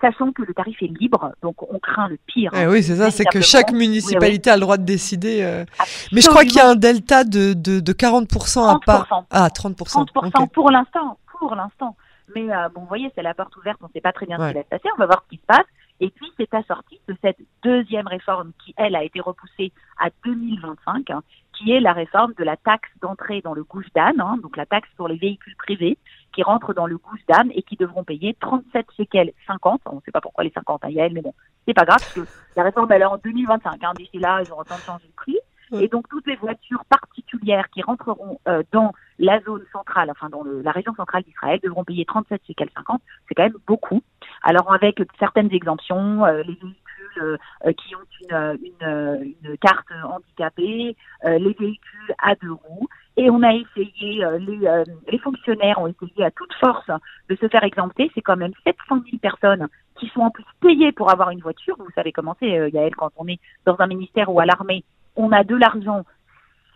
sachant 0.00 0.32
que 0.32 0.42
le 0.42 0.54
tarif 0.54 0.82
est 0.82 0.98
libre, 0.98 1.32
donc 1.42 1.62
on 1.70 1.78
craint 1.78 2.08
le 2.08 2.18
pire. 2.26 2.50
Eh 2.54 2.66
oui, 2.66 2.82
c'est 2.82 2.96
ça, 2.96 3.10
c'est 3.10 3.24
que 3.24 3.40
chaque 3.40 3.72
municipalité 3.72 4.50
a 4.50 4.56
le 4.56 4.62
droit 4.62 4.76
de 4.76 4.84
décider. 4.84 5.64
Mais 6.12 6.20
je 6.20 6.28
crois 6.28 6.44
qu'il 6.44 6.56
y 6.56 6.60
a 6.60 6.68
un 6.68 6.74
delta 6.74 7.24
de, 7.24 7.52
de, 7.52 7.80
de 7.80 7.92
40% 7.92 8.74
à 8.74 8.78
part. 8.84 9.24
Ah, 9.30 9.48
30%. 9.48 10.06
30% 10.06 10.48
pour 10.48 10.70
l'instant, 10.70 11.18
pour 11.38 11.54
l'instant. 11.54 11.96
Mais 12.34 12.50
euh, 12.50 12.68
bon, 12.68 12.82
vous 12.82 12.86
voyez, 12.86 13.10
c'est 13.14 13.22
la 13.22 13.34
porte 13.34 13.56
ouverte, 13.56 13.78
on 13.82 13.86
ne 13.86 13.92
sait 13.92 14.00
pas 14.00 14.12
très 14.12 14.26
bien 14.26 14.38
ce 14.38 14.48
qui 14.48 14.54
va 14.54 14.62
se 14.62 14.68
passer, 14.68 14.88
on 14.94 14.98
va 14.98 15.06
voir 15.06 15.22
ce 15.24 15.30
qui 15.30 15.40
se 15.40 15.46
passe. 15.46 15.66
Et 16.00 16.10
puis, 16.10 16.32
c'est 16.36 16.52
assorti 16.54 17.00
de 17.06 17.16
cette 17.22 17.38
deuxième 17.62 18.08
réforme 18.08 18.52
qui, 18.64 18.74
elle, 18.76 18.96
a 18.96 19.04
été 19.04 19.20
repoussée 19.20 19.72
à 19.98 20.08
2025, 20.24 21.10
hein, 21.10 21.22
qui 21.52 21.70
est 21.70 21.80
la 21.80 21.92
réforme 21.92 22.34
de 22.34 22.42
la 22.42 22.56
taxe 22.56 22.90
d'entrée 23.00 23.40
dans 23.42 23.54
le 23.54 23.62
Gouche 23.62 23.86
d'âne, 23.94 24.20
hein, 24.20 24.36
donc 24.42 24.56
la 24.56 24.66
taxe 24.66 24.88
pour 24.96 25.06
les 25.06 25.16
véhicules 25.16 25.54
privés 25.56 25.96
qui 26.34 26.42
rentrent 26.42 26.74
dans 26.74 26.86
le 26.86 26.98
Gouche 26.98 27.24
d'âne 27.28 27.50
et 27.54 27.62
qui 27.62 27.76
devront 27.76 28.02
payer 28.02 28.36
37 28.40 28.86
shekels 28.96 29.32
50. 29.46 29.82
On 29.86 29.96
ne 29.96 30.00
sait 30.00 30.10
pas 30.10 30.20
pourquoi 30.20 30.42
les 30.42 30.50
50 30.50 30.84
à 30.84 30.90
Yael, 30.90 31.12
mais 31.12 31.22
bon, 31.22 31.32
c'est 31.66 31.74
pas 31.74 31.84
grave, 31.84 31.98
parce 32.00 32.12
que 32.12 32.26
la 32.56 32.64
réforme, 32.64 32.90
elle 32.90 33.02
est 33.02 33.06
en 33.06 33.18
2025. 33.18 33.84
Hein, 33.84 33.92
D'ici 33.96 34.18
là, 34.18 34.42
ils 34.42 34.50
auront 34.50 34.62
le 34.62 34.66
temps 34.66 34.76
de 34.76 34.80
changer 34.80 35.06
le 35.06 35.14
prix. 35.14 35.38
Et 35.80 35.88
donc 35.88 36.08
toutes 36.08 36.26
les 36.26 36.36
voitures 36.36 36.84
particulières 36.88 37.68
qui 37.70 37.82
rentreront 37.82 38.38
euh, 38.48 38.62
dans 38.72 38.92
la 39.18 39.40
zone 39.40 39.64
centrale, 39.72 40.10
enfin 40.10 40.28
dans 40.28 40.42
le, 40.42 40.62
la 40.62 40.70
région 40.70 40.94
centrale 40.94 41.22
d'Israël, 41.22 41.60
devront 41.62 41.84
payer 41.84 42.04
37 42.04 42.42
shekels 42.46 42.70
50. 42.76 43.00
C'est 43.28 43.34
quand 43.34 43.44
même 43.44 43.56
beaucoup. 43.66 44.02
Alors 44.42 44.72
avec 44.72 45.00
certaines 45.18 45.52
exemptions, 45.52 46.24
euh, 46.24 46.42
les 46.42 46.54
véhicules 46.54 47.38
euh, 47.64 47.72
qui 47.72 47.94
ont 47.94 48.00
une, 48.22 48.58
une, 48.80 49.34
une 49.42 49.58
carte 49.58 49.86
handicapée, 50.04 50.96
les 51.24 51.56
véhicules 51.58 52.14
à 52.18 52.34
deux 52.36 52.52
roues. 52.52 52.88
Et 53.16 53.30
on 53.30 53.42
a 53.42 53.54
essayé, 53.54 54.24
les, 54.40 54.84
les 55.08 55.18
fonctionnaires 55.18 55.78
ont 55.80 55.86
essayé 55.86 56.24
à 56.24 56.32
toute 56.32 56.52
force 56.54 56.90
de 57.28 57.36
se 57.36 57.46
faire 57.46 57.62
exempter. 57.62 58.10
C'est 58.14 58.22
quand 58.22 58.36
même 58.36 58.52
700 58.66 59.02
000 59.08 59.18
personnes 59.22 59.68
qui 59.96 60.08
sont 60.08 60.22
en 60.22 60.30
plus 60.30 60.44
payées 60.60 60.90
pour 60.90 61.12
avoir 61.12 61.30
une 61.30 61.40
voiture. 61.40 61.76
Vous 61.78 61.92
savez 61.94 62.10
comment 62.10 62.36
c'est, 62.40 62.70
Yael, 62.70 62.96
quand 62.96 63.10
on 63.16 63.28
est 63.28 63.38
dans 63.64 63.76
un 63.78 63.86
ministère 63.86 64.34
ou 64.34 64.40
à 64.40 64.46
l'armée, 64.46 64.84
on 65.16 65.32
a 65.32 65.44
de 65.44 65.56
l'argent 65.56 66.04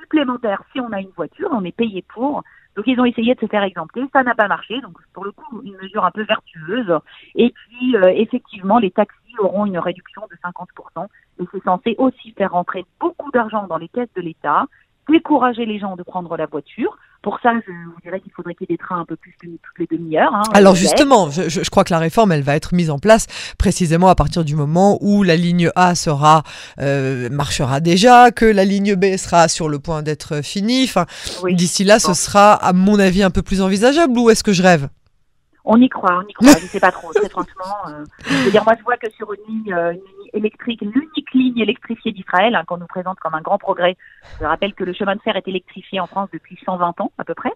supplémentaire 0.00 0.62
si 0.72 0.80
on 0.80 0.92
a 0.92 1.00
une 1.00 1.10
voiture, 1.10 1.48
on 1.52 1.64
est 1.64 1.76
payé 1.76 2.02
pour. 2.02 2.42
Donc 2.76 2.86
ils 2.86 3.00
ont 3.00 3.04
essayé 3.04 3.34
de 3.34 3.40
se 3.40 3.46
faire 3.46 3.64
exempter, 3.64 4.00
ça 4.12 4.22
n'a 4.22 4.36
pas 4.36 4.46
marché, 4.46 4.80
donc 4.80 4.96
pour 5.12 5.24
le 5.24 5.32
coup 5.32 5.62
une 5.64 5.76
mesure 5.78 6.04
un 6.04 6.12
peu 6.12 6.22
vertueuse. 6.22 6.98
Et 7.34 7.52
puis 7.52 7.96
euh, 7.96 8.12
effectivement 8.14 8.78
les 8.78 8.92
taxis 8.92 9.34
auront 9.40 9.66
une 9.66 9.78
réduction 9.78 10.22
de 10.30 10.36
50%, 10.36 11.08
et 11.40 11.44
c'est 11.50 11.64
censé 11.64 11.96
aussi 11.98 12.32
faire 12.32 12.52
rentrer 12.52 12.84
beaucoup 13.00 13.32
d'argent 13.32 13.66
dans 13.66 13.78
les 13.78 13.88
caisses 13.88 14.12
de 14.14 14.20
l'État, 14.20 14.66
décourager 15.08 15.66
les 15.66 15.80
gens 15.80 15.96
de 15.96 16.04
prendre 16.04 16.36
la 16.36 16.46
voiture. 16.46 16.96
Pour 17.22 17.38
ça, 17.42 17.50
je 17.66 17.72
vous 17.72 18.00
dirais 18.02 18.20
qu'il 18.20 18.32
faudrait 18.32 18.54
qu'il 18.54 18.66
y 18.68 18.72
ait 18.72 18.76
des 18.76 18.78
trains 18.78 19.00
un 19.00 19.04
peu 19.04 19.16
plus 19.16 19.32
que 19.40 19.46
toutes 19.46 19.78
les 19.78 19.98
demi-heures. 19.98 20.32
Hein, 20.32 20.42
Alors 20.54 20.76
justement, 20.76 21.30
je, 21.30 21.48
je, 21.48 21.70
crois 21.70 21.82
que 21.82 21.92
la 21.92 21.98
réforme, 21.98 22.30
elle 22.30 22.42
va 22.42 22.54
être 22.54 22.74
mise 22.74 22.90
en 22.90 22.98
place 22.98 23.26
précisément 23.58 24.08
à 24.08 24.14
partir 24.14 24.44
du 24.44 24.54
moment 24.54 24.98
où 25.00 25.24
la 25.24 25.36
ligne 25.36 25.70
A 25.74 25.94
sera 25.94 26.44
euh, 26.80 27.28
marchera 27.30 27.80
déjà, 27.80 28.30
que 28.30 28.44
la 28.44 28.64
ligne 28.64 28.94
B 28.94 29.16
sera 29.16 29.48
sur 29.48 29.68
le 29.68 29.78
point 29.78 30.02
d'être 30.02 30.42
finie. 30.42 30.84
Enfin, 30.84 31.06
d'ici 31.50 31.84
là, 31.84 31.98
ce 31.98 32.14
sera, 32.14 32.52
à 32.54 32.72
mon 32.72 32.98
avis, 32.98 33.22
un 33.22 33.30
peu 33.30 33.42
plus 33.42 33.62
envisageable. 33.62 34.18
Ou 34.18 34.30
est-ce 34.30 34.44
que 34.44 34.52
je 34.52 34.62
rêve? 34.62 34.88
On 35.70 35.80
y 35.82 35.88
croit, 35.90 36.22
on 36.24 36.26
y 36.26 36.32
croit. 36.32 36.52
je 36.58 36.66
sais 36.66 36.80
pas 36.80 36.90
trop, 36.90 37.12
très 37.12 37.28
franchement. 37.28 37.76
Euh, 37.88 38.04
je 38.24 38.44
veux 38.44 38.50
dire, 38.50 38.64
moi, 38.64 38.72
je 38.76 38.82
vois 38.82 38.96
que 38.96 39.10
sur 39.10 39.30
une 39.34 39.44
ligne, 39.46 39.74
euh, 39.74 39.92
une 39.92 39.98
ligne 39.98 40.30
électrique, 40.32 40.80
l'unique 40.80 41.32
ligne 41.34 41.58
électrifiée 41.58 42.10
d'Israël, 42.10 42.54
hein, 42.54 42.64
qu'on 42.66 42.78
nous 42.78 42.86
présente 42.86 43.20
comme 43.20 43.34
un 43.34 43.42
grand 43.42 43.58
progrès. 43.58 43.96
Je 44.40 44.46
rappelle 44.46 44.72
que 44.72 44.82
le 44.82 44.94
chemin 44.94 45.14
de 45.14 45.20
fer 45.20 45.36
est 45.36 45.46
électrifié 45.46 46.00
en 46.00 46.06
France 46.06 46.30
depuis 46.32 46.58
120 46.64 47.02
ans 47.02 47.12
à 47.18 47.24
peu 47.24 47.34
près. 47.34 47.52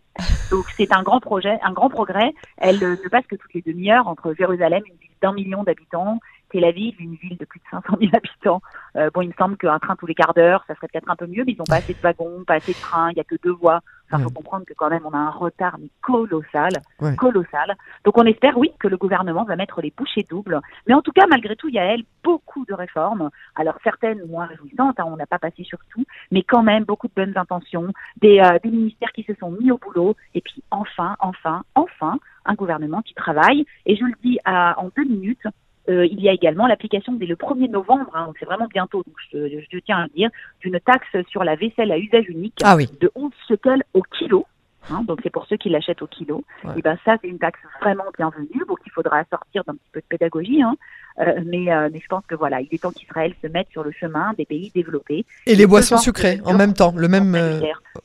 Donc 0.50 0.66
c'est 0.76 0.92
un 0.92 1.02
grand 1.02 1.20
projet, 1.20 1.58
un 1.62 1.72
grand 1.72 1.88
progrès. 1.88 2.34
Elle 2.58 2.78
ne 2.78 3.08
passe 3.08 3.26
que 3.26 3.36
toutes 3.36 3.54
les 3.54 3.62
demi-heures 3.62 4.06
entre 4.06 4.34
Jérusalem, 4.34 4.82
une 4.86 4.96
ville 4.96 5.10
d'un 5.22 5.32
million 5.32 5.62
d'habitants, 5.62 6.18
Tel 6.52 6.64
Aviv, 6.64 6.94
une 7.00 7.14
ville 7.14 7.36
de 7.38 7.44
plus 7.44 7.60
de 7.60 7.64
500 7.70 7.96
000 8.00 8.12
habitants. 8.14 8.60
Euh, 8.96 9.10
bon, 9.12 9.22
il 9.22 9.28
me 9.28 9.34
semble 9.34 9.56
qu'un 9.56 9.78
train 9.78 9.96
tous 9.96 10.06
les 10.06 10.14
quarts 10.14 10.34
d'heure, 10.34 10.64
ça 10.68 10.74
serait 10.74 10.88
peut-être 10.88 11.10
un 11.10 11.16
peu 11.16 11.26
mieux, 11.26 11.44
mais 11.44 11.52
ils 11.52 11.58
n'ont 11.58 11.64
pas 11.64 11.76
assez 11.76 11.94
de 11.94 11.98
wagons, 12.00 12.44
pas 12.46 12.54
assez 12.54 12.72
de 12.72 12.78
trains, 12.78 13.10
il 13.10 13.14
n'y 13.14 13.20
a 13.20 13.24
que 13.24 13.36
deux 13.42 13.52
voies. 13.52 13.80
Il 14.18 14.24
faut 14.24 14.30
comprendre 14.30 14.66
que 14.66 14.74
quand 14.74 14.90
même 14.90 15.06
on 15.06 15.14
a 15.14 15.18
un 15.18 15.30
retard 15.30 15.78
mais 15.78 15.88
colossal, 16.02 16.70
colossal. 17.16 17.74
Donc 18.04 18.18
on 18.18 18.24
espère, 18.24 18.58
oui, 18.58 18.70
que 18.78 18.88
le 18.88 18.98
gouvernement 18.98 19.44
va 19.44 19.56
mettre 19.56 19.80
les 19.80 19.90
bouchées 19.96 20.26
doubles. 20.28 20.60
Mais 20.86 20.92
en 20.92 21.00
tout 21.00 21.12
cas, 21.12 21.24
malgré 21.30 21.56
tout, 21.56 21.68
il 21.68 21.74
y 21.74 21.78
a 21.78 21.84
elle 21.84 22.04
beaucoup 22.22 22.66
de 22.66 22.74
réformes. 22.74 23.30
Alors 23.56 23.78
certaines 23.82 24.22
moins 24.26 24.44
réjouissantes, 24.44 25.00
hein, 25.00 25.04
on 25.06 25.16
n'a 25.16 25.26
pas 25.26 25.38
passé 25.38 25.64
sur 25.64 25.78
tout, 25.90 26.04
mais 26.30 26.42
quand 26.42 26.62
même 26.62 26.84
beaucoup 26.84 27.08
de 27.08 27.14
bonnes 27.14 27.36
intentions, 27.36 27.92
des, 28.20 28.38
euh, 28.40 28.58
des 28.62 28.70
ministères 28.70 29.12
qui 29.12 29.22
se 29.22 29.34
sont 29.34 29.50
mis 29.50 29.70
au 29.70 29.78
boulot, 29.78 30.14
et 30.34 30.42
puis 30.42 30.62
enfin, 30.70 31.16
enfin, 31.20 31.64
enfin, 31.74 32.18
un 32.44 32.54
gouvernement 32.54 33.02
qui 33.02 33.14
travaille. 33.14 33.64
Et 33.86 33.96
je 33.96 34.04
le 34.04 34.14
dis 34.22 34.38
à, 34.44 34.78
en 34.78 34.90
deux 34.94 35.04
minutes, 35.04 35.46
euh, 35.88 36.06
il 36.06 36.20
y 36.20 36.28
a 36.28 36.32
également 36.32 36.66
l'application 36.66 37.12
dès 37.14 37.26
le 37.26 37.34
1er 37.34 37.70
novembre, 37.70 38.10
hein, 38.14 38.26
donc 38.26 38.36
c'est 38.38 38.46
vraiment 38.46 38.68
bientôt, 38.68 39.02
donc 39.04 39.16
je, 39.32 39.78
tiens 39.84 39.98
à 39.98 40.02
le 40.04 40.12
dire, 40.14 40.30
d'une 40.60 40.78
taxe 40.80 41.08
sur 41.28 41.42
la 41.42 41.56
vaisselle 41.56 41.90
à 41.90 41.98
usage 41.98 42.28
unique 42.28 42.60
ah 42.62 42.76
de 42.76 43.10
11 43.14 43.32
shekels 43.48 43.82
au 43.94 44.02
kilo. 44.02 44.46
Hein, 44.90 45.04
donc 45.06 45.20
c'est 45.22 45.30
pour 45.30 45.46
ceux 45.46 45.56
qui 45.56 45.68
l'achètent 45.68 46.02
au 46.02 46.08
kilo. 46.08 46.44
Et 46.76 46.82
ben 46.82 46.98
ça 47.04 47.16
c'est 47.22 47.28
une 47.28 47.38
taxe 47.38 47.60
vraiment 47.80 48.04
bienvenue. 48.16 48.64
Donc 48.66 48.78
il 48.84 48.90
faudra 48.90 49.22
sortir 49.30 49.62
d'un 49.64 49.74
petit 49.74 49.90
peu 49.92 50.00
de 50.00 50.06
pédagogie, 50.08 50.60
hein. 50.62 50.74
euh, 51.20 51.40
mais, 51.46 51.72
euh, 51.72 51.88
mais 51.92 52.00
je 52.00 52.06
pense 52.08 52.24
que 52.26 52.34
voilà, 52.34 52.60
il 52.60 52.68
est 52.72 52.82
temps 52.82 52.90
qu'Israël 52.90 53.32
se 53.40 53.46
mette 53.46 53.68
sur 53.70 53.84
le 53.84 53.92
chemin 53.92 54.32
des 54.36 54.44
pays 54.44 54.72
développés. 54.74 55.24
Et 55.46 55.54
les 55.54 55.66
boissons 55.66 55.98
sucrées 55.98 56.40
en 56.44 56.54
même 56.54 56.74
temps, 56.74 56.92
le 56.96 57.06
même. 57.06 57.36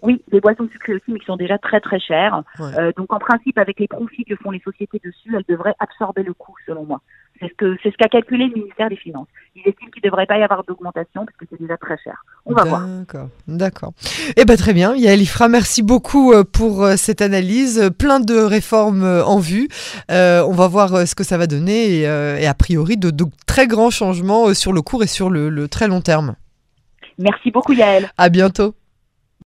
Oui, 0.03 0.21
les 0.31 0.39
boissons 0.39 0.69
sucrées 0.71 0.93
aussi, 0.93 1.11
mais 1.11 1.19
qui 1.19 1.25
sont 1.25 1.37
déjà 1.37 1.57
très 1.57 1.79
très 1.79 1.99
chères. 1.99 2.43
donc 2.95 3.11
en 3.11 3.19
principe, 3.19 3.57
avec 3.57 3.79
les 3.79 3.87
profits 3.87 4.25
que 4.25 4.35
font 4.35 4.51
les 4.51 4.59
sociétés 4.59 5.01
dessus, 5.03 5.35
elles 5.35 5.45
devraient 5.49 5.75
absorber 5.79 6.23
le 6.23 6.33
coût, 6.33 6.55
selon 6.65 6.85
moi. 6.85 7.01
C'est 7.39 7.47
ce 7.47 7.53
que 7.53 7.77
c'est 7.83 7.91
ce 7.91 7.97
qu'a 7.97 8.07
calculé 8.07 8.47
le 8.47 8.53
ministère 8.53 8.89
des 8.89 8.95
Finances. 8.95 9.27
Ils 9.55 9.67
estiment 9.67 9.89
qu'il 9.91 10.01
ne 10.03 10.09
devrait 10.09 10.25
pas 10.25 10.37
y 10.37 10.43
avoir 10.43 10.63
d'augmentation 10.63 11.25
parce 11.25 11.37
que 11.37 11.45
c'est 11.49 11.59
déjà 11.59 11.77
très 11.77 11.97
cher. 11.97 12.23
On 12.45 12.53
va 12.53 12.63
voir. 12.63 12.87
D'accord, 12.87 13.29
d'accord. 13.47 13.93
Eh 14.35 14.45
ben 14.45 14.55
très 14.57 14.73
bien, 14.73 14.95
Yael 14.95 15.21
Ifra, 15.21 15.47
merci 15.47 15.83
beaucoup 15.83 16.33
euh, 16.33 16.43
pour 16.43 16.83
euh, 16.83 16.95
cette 16.95 17.21
analyse. 17.21 17.91
Plein 17.97 18.19
de 18.19 18.37
réformes 18.37 19.03
euh, 19.03 19.23
en 19.25 19.39
vue. 19.39 19.67
on 20.09 20.53
va 20.53 20.67
voir 20.67 21.07
ce 21.07 21.15
que 21.15 21.23
ça 21.23 21.37
va 21.37 21.47
donner 21.47 22.01
et, 22.01 22.47
a 22.47 22.53
priori 22.53 22.97
de, 22.97 23.11
très 23.45 23.67
grands 23.67 23.89
changements 23.89 24.53
sur 24.53 24.73
le 24.73 24.81
court 24.81 25.03
et 25.03 25.07
sur 25.07 25.29
le, 25.29 25.49
le 25.49 25.67
très 25.67 25.87
long 25.87 26.01
terme. 26.01 26.35
Merci 27.17 27.51
beaucoup 27.51 27.73
Yael. 27.73 28.09
À 28.17 28.29
bientôt. 28.29 28.75